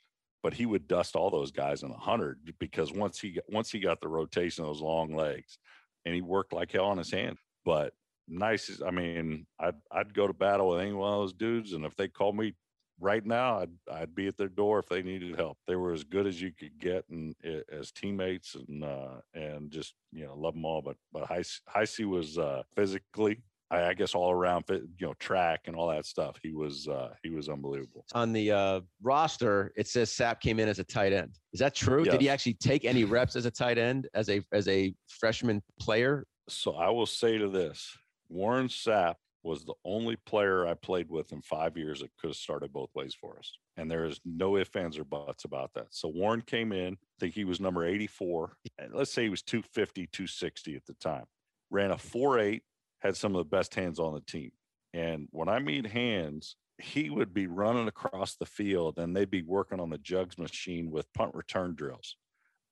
[0.47, 3.81] but he would dust all those guys in a hundred because once he once he
[3.81, 5.57] got the rotation, of those long legs,
[6.05, 7.35] and he worked like hell on his hand.
[7.65, 7.91] But
[8.29, 11.83] nice, I mean, I'd I'd go to battle with any one of those dudes, and
[11.83, 12.53] if they called me
[12.97, 15.57] right now, I'd I'd be at their door if they needed help.
[15.67, 17.35] They were as good as you could get, and
[17.69, 20.81] as teammates, and uh, and just you know love them all.
[20.81, 25.61] But but Heisey was uh, physically I, I, guess all around fit, you know, track
[25.65, 26.37] and all that stuff.
[26.41, 28.05] He was uh, he was unbelievable.
[28.13, 31.37] On the uh, roster, it says Sapp came in as a tight end.
[31.53, 32.03] Is that true?
[32.03, 32.13] Yes.
[32.13, 35.61] Did he actually take any reps as a tight end as a as a freshman
[35.79, 36.25] player?
[36.49, 37.97] So I will say to this:
[38.29, 42.35] Warren Sapp was the only player I played with in five years that could have
[42.35, 43.51] started both ways for us.
[43.77, 45.87] And there is no ifs, ands, or buts about that.
[45.91, 48.57] So Warren came in, I think he was number 84.
[48.77, 51.23] And let's say he was 250, 260 at the time.
[51.69, 52.63] Ran a 4 8
[52.99, 54.51] had some of the best hands on the team.
[54.93, 59.43] And when I mean hands, he would be running across the field and they'd be
[59.43, 62.15] working on the jugs machine with punt return drills.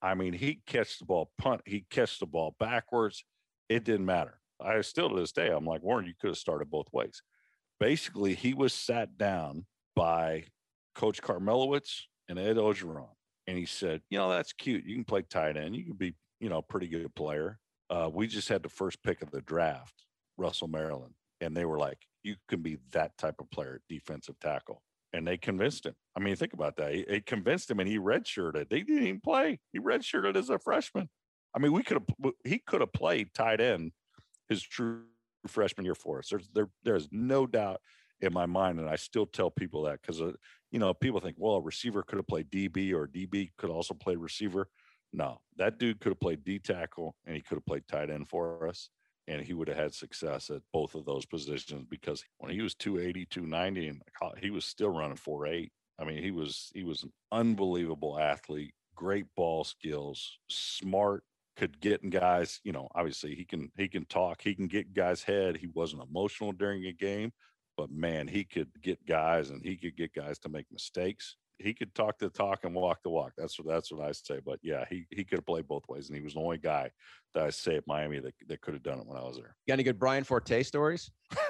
[0.01, 3.23] I mean, he'd catch the ball, punt, he'd catch the ball backwards.
[3.69, 4.39] It didn't matter.
[4.61, 7.21] I still to this day, I'm like, Warren, you could have started both ways.
[7.79, 9.65] Basically, he was sat down
[9.95, 10.45] by
[10.93, 13.09] Coach Karmelowicz and Ed Orgeron.
[13.47, 14.85] And he said, you know, that's cute.
[14.85, 15.75] You can play tight end.
[15.75, 17.59] You can be, you know, a pretty good player.
[17.89, 20.04] Uh, we just had the first pick of the draft.
[20.37, 21.13] Russell Maryland.
[21.41, 24.81] And they were like, you can be that type of player, defensive tackle.
[25.13, 25.95] And they convinced him.
[26.15, 26.93] I mean, think about that.
[26.93, 28.69] It convinced him and he redshirted.
[28.69, 29.59] They didn't even play.
[29.71, 31.09] He redshirted as a freshman.
[31.55, 33.91] I mean, we could have, he could have played tight end
[34.49, 35.03] his true
[35.47, 36.29] freshman year for us.
[36.29, 37.79] There's, there, there's no doubt
[38.21, 38.79] in my mind.
[38.79, 40.33] And I still tell people that because, uh,
[40.71, 43.93] you know, people think, well, a receiver could have played DB or DB could also
[43.93, 44.67] play receiver.
[45.13, 48.27] No, that dude could have played D tackle and he could have played tight end
[48.27, 48.89] for us
[49.27, 52.75] and he would have had success at both of those positions because when he was
[52.75, 54.01] 280 290 and
[54.39, 55.69] he was still running 4-8
[55.99, 61.23] i mean he was he was an unbelievable athlete great ball skills smart
[61.57, 64.93] could get in guys you know obviously he can he can talk he can get
[64.93, 65.57] guys head.
[65.57, 67.31] He wasn't emotional during a game
[67.77, 71.73] but man he could get guys and he could get guys to make mistakes he
[71.73, 73.33] could talk the talk and walk the walk.
[73.37, 74.39] That's what that's what I say.
[74.45, 76.91] But yeah, he he could have played both ways, and he was the only guy
[77.33, 79.55] that I say at Miami that, that could have done it when I was there.
[79.65, 81.11] You got any good Brian Forte stories?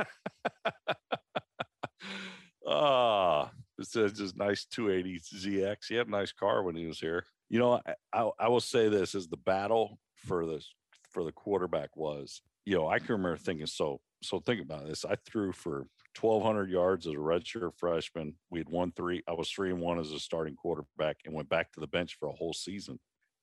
[2.68, 5.78] Ah, this is just nice 280 ZX.
[5.88, 7.24] He had a nice car when he was here.
[7.50, 10.74] You know, I, I, I will say this is the battle for this
[11.12, 15.06] for the quarterback was, you know, I can remember thinking so so think about this.
[15.06, 15.86] I threw for
[16.20, 18.36] 1,200 yards as a redshirt freshman.
[18.50, 19.24] We had won three.
[19.28, 22.18] I was three and one as a starting quarterback and went back to the bench
[22.20, 23.00] for a whole season.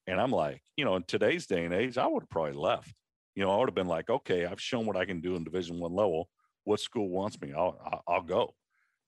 [0.07, 2.95] And I'm like, you know, in today's day and age, I would have probably left.
[3.35, 5.45] You know, I would have been like, okay, I've shown what I can do in
[5.45, 6.29] Division One level.
[6.65, 7.53] What school wants me?
[7.57, 8.55] I'll I'll go.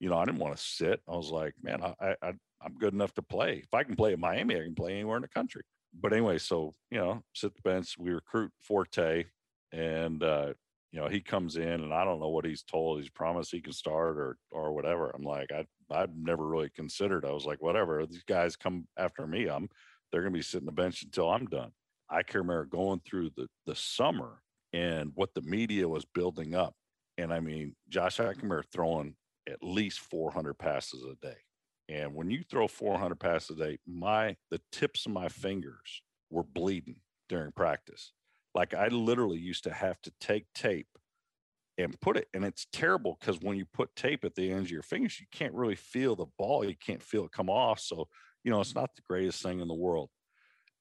[0.00, 1.00] You know, I didn't want to sit.
[1.08, 3.60] I was like, man, I, I I'm good enough to play.
[3.62, 5.62] If I can play at Miami, I can play anywhere in the country.
[6.00, 7.96] But anyway, so you know, sit the bench.
[7.98, 9.24] We recruit Forte,
[9.72, 10.54] and uh,
[10.94, 13.00] you know, he comes in and I don't know what he's told.
[13.00, 15.10] He's promised he can start or or whatever.
[15.10, 17.24] I'm like, I I've never really considered.
[17.24, 18.06] I was like, whatever.
[18.06, 19.48] These guys come after me.
[19.48, 19.68] I'm
[20.12, 21.72] they're gonna be sitting the bench until I'm done.
[22.08, 24.40] I can remember going through the the summer
[24.72, 26.76] and what the media was building up.
[27.18, 29.16] And I mean, Josh remember throwing
[29.48, 31.38] at least 400 passes a day.
[31.88, 36.44] And when you throw 400 passes a day, my the tips of my fingers were
[36.44, 38.12] bleeding during practice
[38.54, 40.86] like I literally used to have to take tape
[41.76, 44.70] and put it, and it's terrible because when you put tape at the ends of
[44.70, 46.64] your fingers, you can't really feel the ball.
[46.64, 47.80] You can't feel it come off.
[47.80, 48.08] So,
[48.44, 50.10] you know, it's not the greatest thing in the world.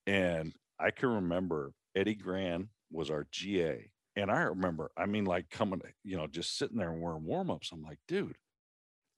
[0.06, 3.90] And I can remember Eddie Gran was our GA.
[4.16, 7.50] And I remember, I mean, like coming, you know, just sitting there and wearing warm
[7.50, 7.72] ups.
[7.72, 8.36] I'm like, dude,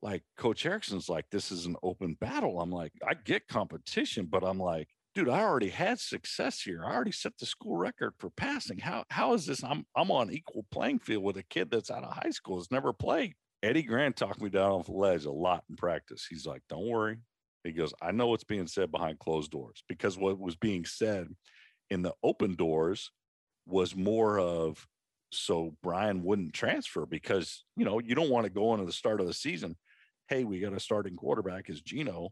[0.01, 2.61] like Coach Erickson's like, this is an open battle.
[2.61, 6.83] I'm like, I get competition, but I'm like, dude, I already had success here.
[6.85, 8.77] I already set the school record for passing.
[8.77, 9.63] How how is this?
[9.63, 12.69] I'm I'm on equal playing field with a kid that's out of high school, has
[12.69, 13.33] never played.
[13.63, 16.27] Eddie Gran talked me down off the ledge a lot in practice.
[16.29, 17.17] He's like, don't worry.
[17.63, 21.29] He goes, I know what's being said behind closed doors because what was being said
[21.89, 23.09] in the open doors
[23.65, 24.85] was more of
[25.31, 29.21] so Brian wouldn't transfer because you know you don't want to go into the start
[29.21, 29.77] of the season.
[30.27, 32.31] Hey, we got a starting quarterback is Gino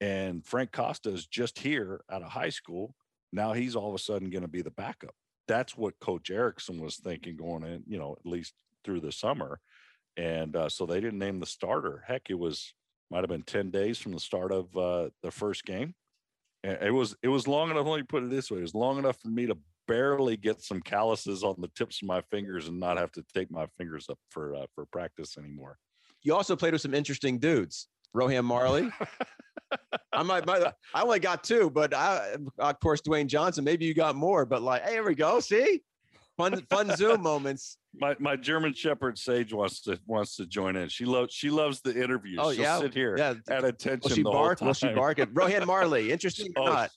[0.00, 2.94] and Frank Costa is just here out of high school.
[3.32, 5.14] Now he's all of a sudden going to be the backup.
[5.46, 9.60] That's what Coach Erickson was thinking going in, you know, at least through the summer.
[10.16, 12.02] And uh, so they didn't name the starter.
[12.06, 12.74] Heck, it was
[13.10, 15.94] might have been 10 days from the start of uh, the first game.
[16.62, 18.74] And it was it was long enough, let me put it this way, it was
[18.74, 19.56] long enough for me to
[19.88, 23.50] barely get some calluses on the tips of my fingers and not have to take
[23.50, 25.78] my fingers up for uh, for practice anymore.
[26.22, 28.90] You also played with some interesting dudes Rohan Marley.
[30.12, 30.62] I might, might,
[30.94, 33.64] I only got two, but I, of course, Dwayne Johnson.
[33.64, 35.38] Maybe you got more, but like, hey, here we go.
[35.38, 35.82] See,
[36.36, 37.76] fun, fun Zoom moments.
[37.94, 40.88] My my German Shepherd Sage wants to wants to join in.
[40.88, 42.38] She loves she loves the interviews.
[42.40, 43.34] Oh She'll yeah, sit here yeah.
[43.48, 44.00] at attention.
[44.04, 44.60] Will she bark?
[44.60, 46.10] Will she bark at Rohan Marley?
[46.12, 46.90] Interesting or Oh, not?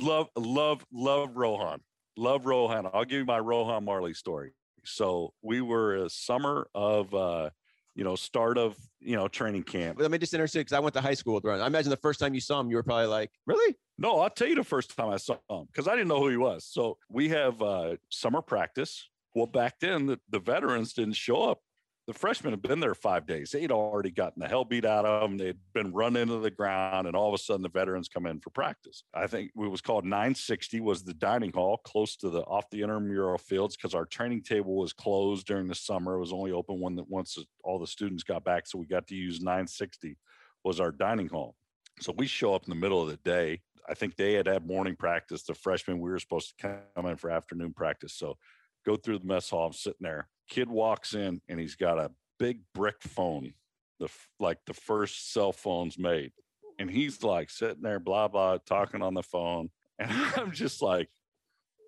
[0.00, 1.80] love love love Rohan.
[2.16, 2.86] Love Rohan.
[2.92, 4.52] I'll give you my Rohan Marley story.
[4.84, 7.50] So we were a summer of uh,
[7.94, 8.76] you know, start of
[9.06, 10.00] you know training camp.
[10.00, 11.60] Let me just intercede because I went to high school with Rohan.
[11.60, 13.76] I imagine the first time you saw him, you were probably like, "Really?
[13.98, 16.28] No, I'll tell you the first time I saw him because I didn't know who
[16.28, 16.66] he was.
[16.66, 19.08] So we have uh, summer practice.
[19.34, 21.60] Well, back then the, the veterans didn't show up.
[22.06, 23.50] The freshmen had been there five days.
[23.50, 25.36] They'd already gotten the hell beat out of them.
[25.36, 28.38] They'd been run into the ground, and all of a sudden the veterans come in
[28.38, 29.02] for practice.
[29.12, 32.82] I think it was called 960 was the dining hall close to the off the
[32.82, 36.14] intramural fields because our training table was closed during the summer.
[36.14, 39.08] It was only open when the, once all the students got back, so we got
[39.08, 40.16] to use 960
[40.62, 41.56] was our dining hall.
[42.00, 43.62] So we show up in the middle of the day.
[43.88, 45.42] I think they had had morning practice.
[45.42, 48.14] The freshmen, we were supposed to come in for afternoon practice.
[48.14, 48.36] So
[48.84, 49.66] go through the mess hall.
[49.66, 50.28] I'm sitting there.
[50.48, 53.54] Kid walks in and he's got a big brick phone,
[53.98, 56.32] the like the first cell phones made.
[56.78, 59.70] And he's like sitting there, blah, blah, talking on the phone.
[59.98, 61.08] And I'm just like,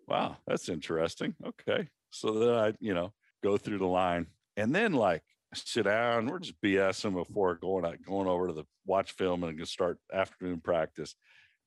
[0.06, 1.34] wow, that's interesting.
[1.44, 1.88] Okay.
[2.08, 5.22] So then I, you know, go through the line and then like
[5.54, 6.26] sit down.
[6.26, 10.60] We're just BSing before going out, going over to the watch film and start afternoon
[10.60, 11.14] practice.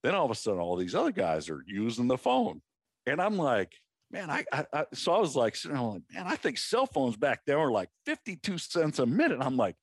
[0.03, 2.61] Then all of a sudden, all these other guys are using the phone,
[3.05, 3.73] and I'm like,
[4.12, 7.57] man, I, I, I so I was like, man, I think cell phones back then
[7.57, 9.39] were like 52 cents a minute.
[9.41, 9.76] I'm like,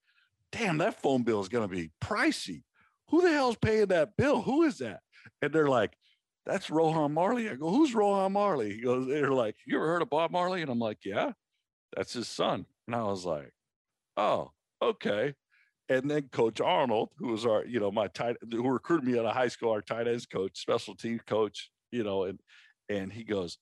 [0.52, 2.62] damn, that phone bill is gonna be pricey.
[3.10, 4.42] Who the hell's paying that bill?
[4.42, 5.00] Who is that?
[5.40, 5.94] And they're like,
[6.46, 7.48] that's Rohan Marley.
[7.48, 8.74] I go, who's Rohan Marley?
[8.74, 10.62] He goes, they're like, you ever heard of Bob Marley?
[10.62, 11.32] And I'm like, yeah,
[11.96, 12.66] that's his son.
[12.86, 13.52] And I was like,
[14.16, 15.34] oh, okay.
[15.90, 19.24] And then Coach Arnold, who was our, you know, my tight, who recruited me out
[19.24, 22.40] of high school, our tight ends coach, special team coach, you know, and
[22.88, 23.58] and he goes,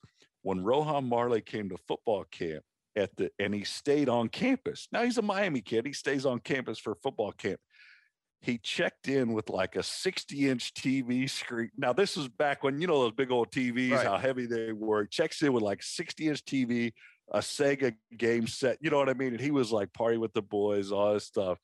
[0.46, 2.62] when Rohan Marley came to football camp
[2.94, 4.86] at the, and he stayed on campus.
[4.92, 5.84] Now he's a Miami kid.
[5.84, 7.58] He stays on campus for football camp.
[8.42, 11.70] He checked in with like a 60 inch TV screen.
[11.76, 14.06] Now, this was back when, you know, those big old TVs, Right.
[14.06, 15.02] how heavy they were.
[15.02, 16.92] He checks in with like 60 inch TV,
[17.32, 18.78] a Sega game set.
[18.80, 19.32] You know what I mean?
[19.32, 21.58] And he was like party with the boys, all this stuff.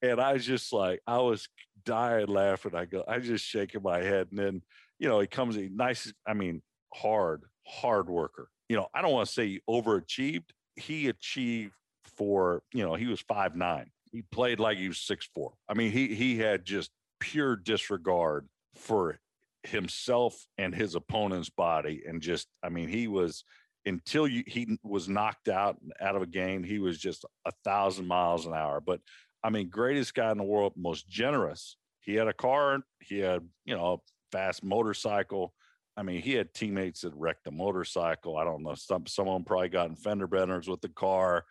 [0.00, 1.48] And I was just like, I was
[1.84, 2.76] dying laughing.
[2.76, 4.28] I go, I just shaking my head.
[4.30, 4.62] And then,
[5.00, 6.62] you know, he comes, he nice, I mean,
[6.94, 8.48] hard, hard worker.
[8.68, 10.50] You know, I don't want to say he overachieved.
[10.76, 11.74] He achieved
[12.16, 13.90] for, you know, he was five nine.
[14.12, 15.52] He played like he was six four.
[15.68, 16.90] I mean, he he had just
[17.20, 19.18] pure disregard for
[19.64, 22.02] himself and his opponent's body.
[22.06, 23.44] And just, I mean, he was
[23.84, 28.06] until you, he was knocked out out of a game, he was just a thousand
[28.06, 28.80] miles an hour.
[28.80, 29.00] But
[29.42, 31.76] I mean, greatest guy in the world, most generous.
[32.00, 33.96] He had a car, he had, you know, a
[34.32, 35.52] fast motorcycle.
[35.98, 38.36] I mean, he had teammates that wrecked a motorcycle.
[38.36, 38.74] I don't know.
[38.76, 41.44] Some someone probably got in fender benders with the car.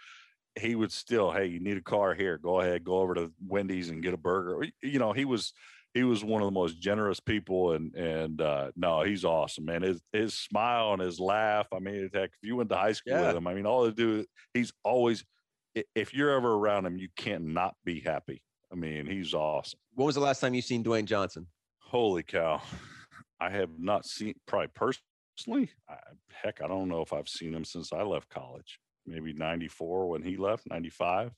[0.57, 2.37] He would still, hey, you need a car here.
[2.37, 4.65] Go ahead, go over to Wendy's and get a burger.
[4.81, 5.51] You know, he was
[5.93, 9.81] he was one of the most generous people and and uh no he's awesome man
[9.81, 13.13] his his smile and his laugh i mean heck if you went to high school
[13.13, 13.27] Yeah.
[13.27, 14.23] with him i mean all to do
[14.53, 15.23] he's always
[15.95, 20.05] if you're ever around him you can't not be happy i mean he's awesome When
[20.05, 21.47] was the last time you seen Dwayne Johnson?
[21.79, 22.61] holy cow
[23.39, 25.95] i have not seen probably personally I,
[26.31, 30.21] heck i don't know if i've seen him since i left college maybe 94 when
[30.21, 31.31] he left 95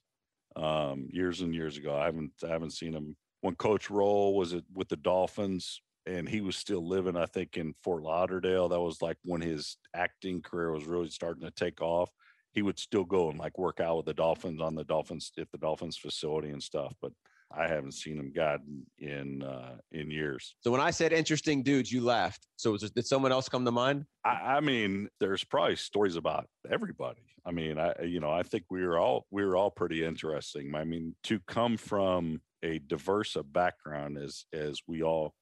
[0.55, 1.95] um years and years ago.
[1.95, 3.15] I haven't i haven't seen him.
[3.41, 7.57] When coach roll was it with the dolphins and he was still living i think
[7.57, 11.81] in fort lauderdale that was like when his acting career was really starting to take
[11.81, 12.09] off.
[12.51, 15.51] He would still go and like work out with the dolphins on the dolphins at
[15.51, 17.13] the dolphins facility and stuff but
[17.55, 18.61] i haven't seen him god
[18.99, 22.47] in uh in years So when I said interesting dudes, you laughed.
[22.55, 24.05] So was, did someone else come to mind?
[24.25, 27.21] I, I mean, there's probably stories about everybody.
[27.45, 30.75] I mean, I you know, I think we were all we were all pretty interesting.
[30.75, 35.33] I mean, to come from a diverse a background as as we all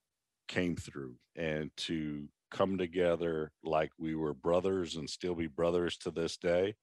[0.47, 6.11] came through, and to come together like we were brothers and still be brothers to
[6.11, 6.75] this day.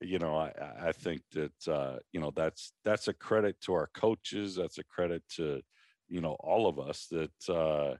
[0.00, 0.52] You know, I
[0.88, 4.56] I- think that uh, you know that's that's a credit to our coaches.
[4.56, 5.62] That's a credit to
[6.08, 7.96] you know all of us that uh,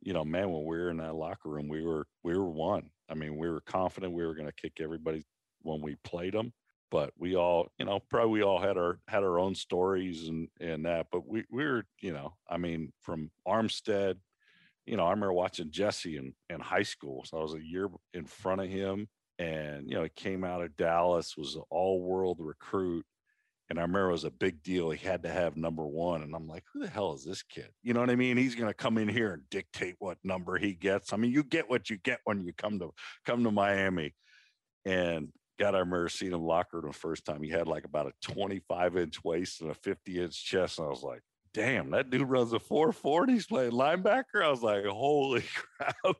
[0.00, 2.90] you know, man, when we were in that locker room, we were we were one.
[3.08, 5.24] I mean, we were confident we were going to kick everybody
[5.62, 6.52] when we played them,
[6.90, 10.48] but we all, you know, probably we all had our had our own stories and
[10.60, 11.06] and that.
[11.10, 14.16] But we we were, you know, I mean, from Armstead,
[14.86, 17.88] you know, I remember watching Jessie in in high school, so I was a year
[18.12, 19.08] in front of him,
[19.38, 23.04] and you know, he came out of Dallas, was an all world recruit.
[23.70, 24.90] And I remember it was a big deal.
[24.90, 26.22] He had to have number one.
[26.22, 27.70] And I'm like, who the hell is this kid?
[27.82, 28.36] You know what I mean?
[28.36, 31.12] He's going to come in here and dictate what number he gets.
[31.12, 32.90] I mean, you get what you get when you come to
[33.24, 34.14] come to Miami.
[34.84, 35.28] And
[35.58, 37.42] God, I remember seeing him locker the first time.
[37.42, 40.78] He had like about a 25 inch waist and a 50 inch chest.
[40.78, 41.22] And I was like,
[41.54, 43.32] damn, that dude runs a 440.
[43.32, 44.42] He's playing linebacker.
[44.42, 45.44] I was like, holy
[45.78, 46.16] crap.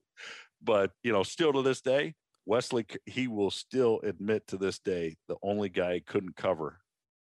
[0.63, 2.15] But, you know, still to this day,
[2.47, 6.79] Wesley, he will still admit to this day the only guy he couldn't cover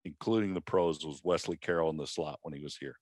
[0.04, 2.96] including the pros, was Wesley Carroll in the slot when he was here.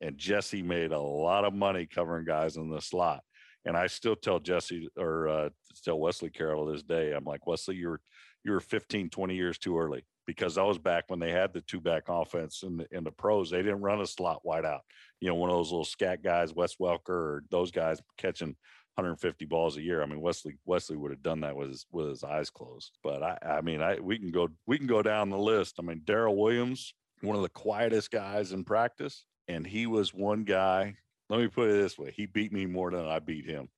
[0.00, 3.22] And Jessie made a lot of money covering guys in the slot.
[3.64, 5.48] And I still tell Jessie or uh,
[5.84, 8.00] tell Wesley Carroll this day, I'm like, Wesley, you're
[8.44, 11.80] you're 15, 20 years too early because I was back when they had the two
[11.80, 13.48] back offense in in the pros.
[13.48, 14.82] They didn't run a slot wide out.
[15.20, 18.54] You know, one of those little scat guys, Wes Welker, or those guys catching
[18.96, 20.02] 150 balls a year.
[20.02, 22.96] I mean, Wesley Wesley would have done that with his with his eyes closed.
[23.02, 25.76] But I I mean, I we can go we can go down the list.
[25.78, 30.44] I mean, Darryl Williams, one of the quietest guys in practice, and he was one
[30.44, 30.94] guy.
[31.28, 33.68] Let me put it this way: he beat me more than I beat him.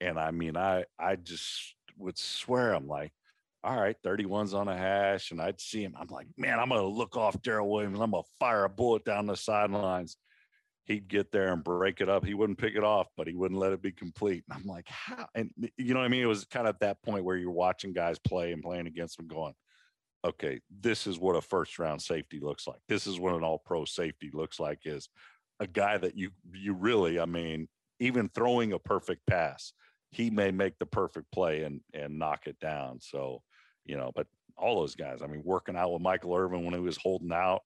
[0.00, 3.12] And I mean, I I just would swear I'm like,
[3.64, 5.94] all right, 31's on a hash, and I'd see him.
[5.98, 8.00] I'm like, man, I'm gonna look off Darryl Williams.
[8.00, 10.18] I'm gonna fire a bullet down the sidelines
[10.88, 12.24] he'd get there and break it up.
[12.24, 14.42] He wouldn't pick it off, but he wouldn't let it be complete.
[14.48, 15.26] And I'm like, how?
[15.34, 16.22] And you know what I mean?
[16.22, 19.18] It was kind of at that point where you're watching guys play and playing against
[19.18, 19.52] them going,
[20.24, 22.80] okay, this is what a first round safety looks like.
[22.88, 25.08] This is what an all pro safety looks like is
[25.60, 27.68] a guy that you, you really, I mean,
[28.00, 29.74] even throwing a perfect pass,
[30.10, 32.98] he may make the perfect play and, and knock it down.
[33.00, 33.42] So,
[33.84, 34.26] you know, but
[34.56, 37.60] all those guys, I mean, working out with Michael Irvin when he was holding out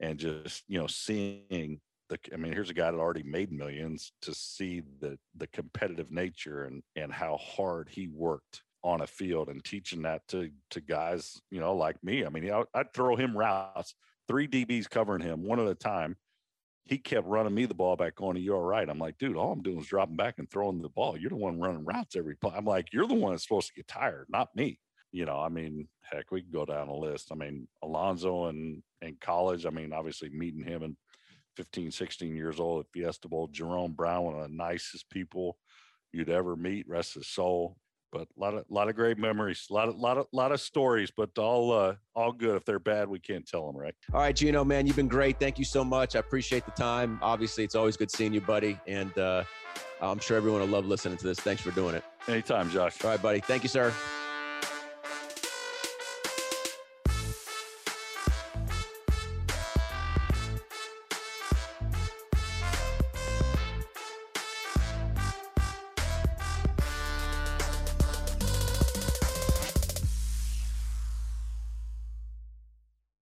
[0.00, 4.12] and just, you know, seeing the I mean, here's a guy that already made millions
[4.22, 9.48] to see the the competitive nature and and how hard he worked on a field
[9.48, 12.24] and teaching that to to guys, you know, like me.
[12.24, 13.94] I mean, I'd throw him routes,
[14.28, 16.16] three DBs covering him one at a time.
[16.84, 18.88] He kept running me the ball back going, You're all right.
[18.88, 21.16] I'm like, dude, all I'm doing is dropping back and throwing the ball.
[21.16, 22.52] You're the one running routes every play.
[22.56, 24.78] I'm like, you're the one that's supposed to get tired, not me.
[25.10, 27.32] You know, I mean, heck, we can go down a list.
[27.32, 30.96] I mean, Alonzo and in college, I mean, obviously meeting him and
[31.56, 33.48] 15, 16 years old at Fiesta Bowl.
[33.48, 35.58] Jerome Brown, one of the nicest people
[36.12, 37.76] you'd ever meet, rest his soul.
[38.12, 40.60] But a lot of lot of great memories, a lot of lot of lot of
[40.60, 42.54] stories, but all uh, all good.
[42.54, 43.94] If they're bad, we can't tell them, right?
[44.14, 45.40] All right, Gino, man, you've been great.
[45.40, 46.14] Thank you so much.
[46.14, 47.18] I appreciate the time.
[47.20, 49.42] Obviously, it's always good seeing you, buddy, and uh,
[50.00, 51.40] I'm sure everyone will love listening to this.
[51.40, 52.04] Thanks for doing it.
[52.28, 53.04] Anytime, Josh.
[53.04, 53.40] All right, buddy.
[53.40, 53.92] Thank you, sir.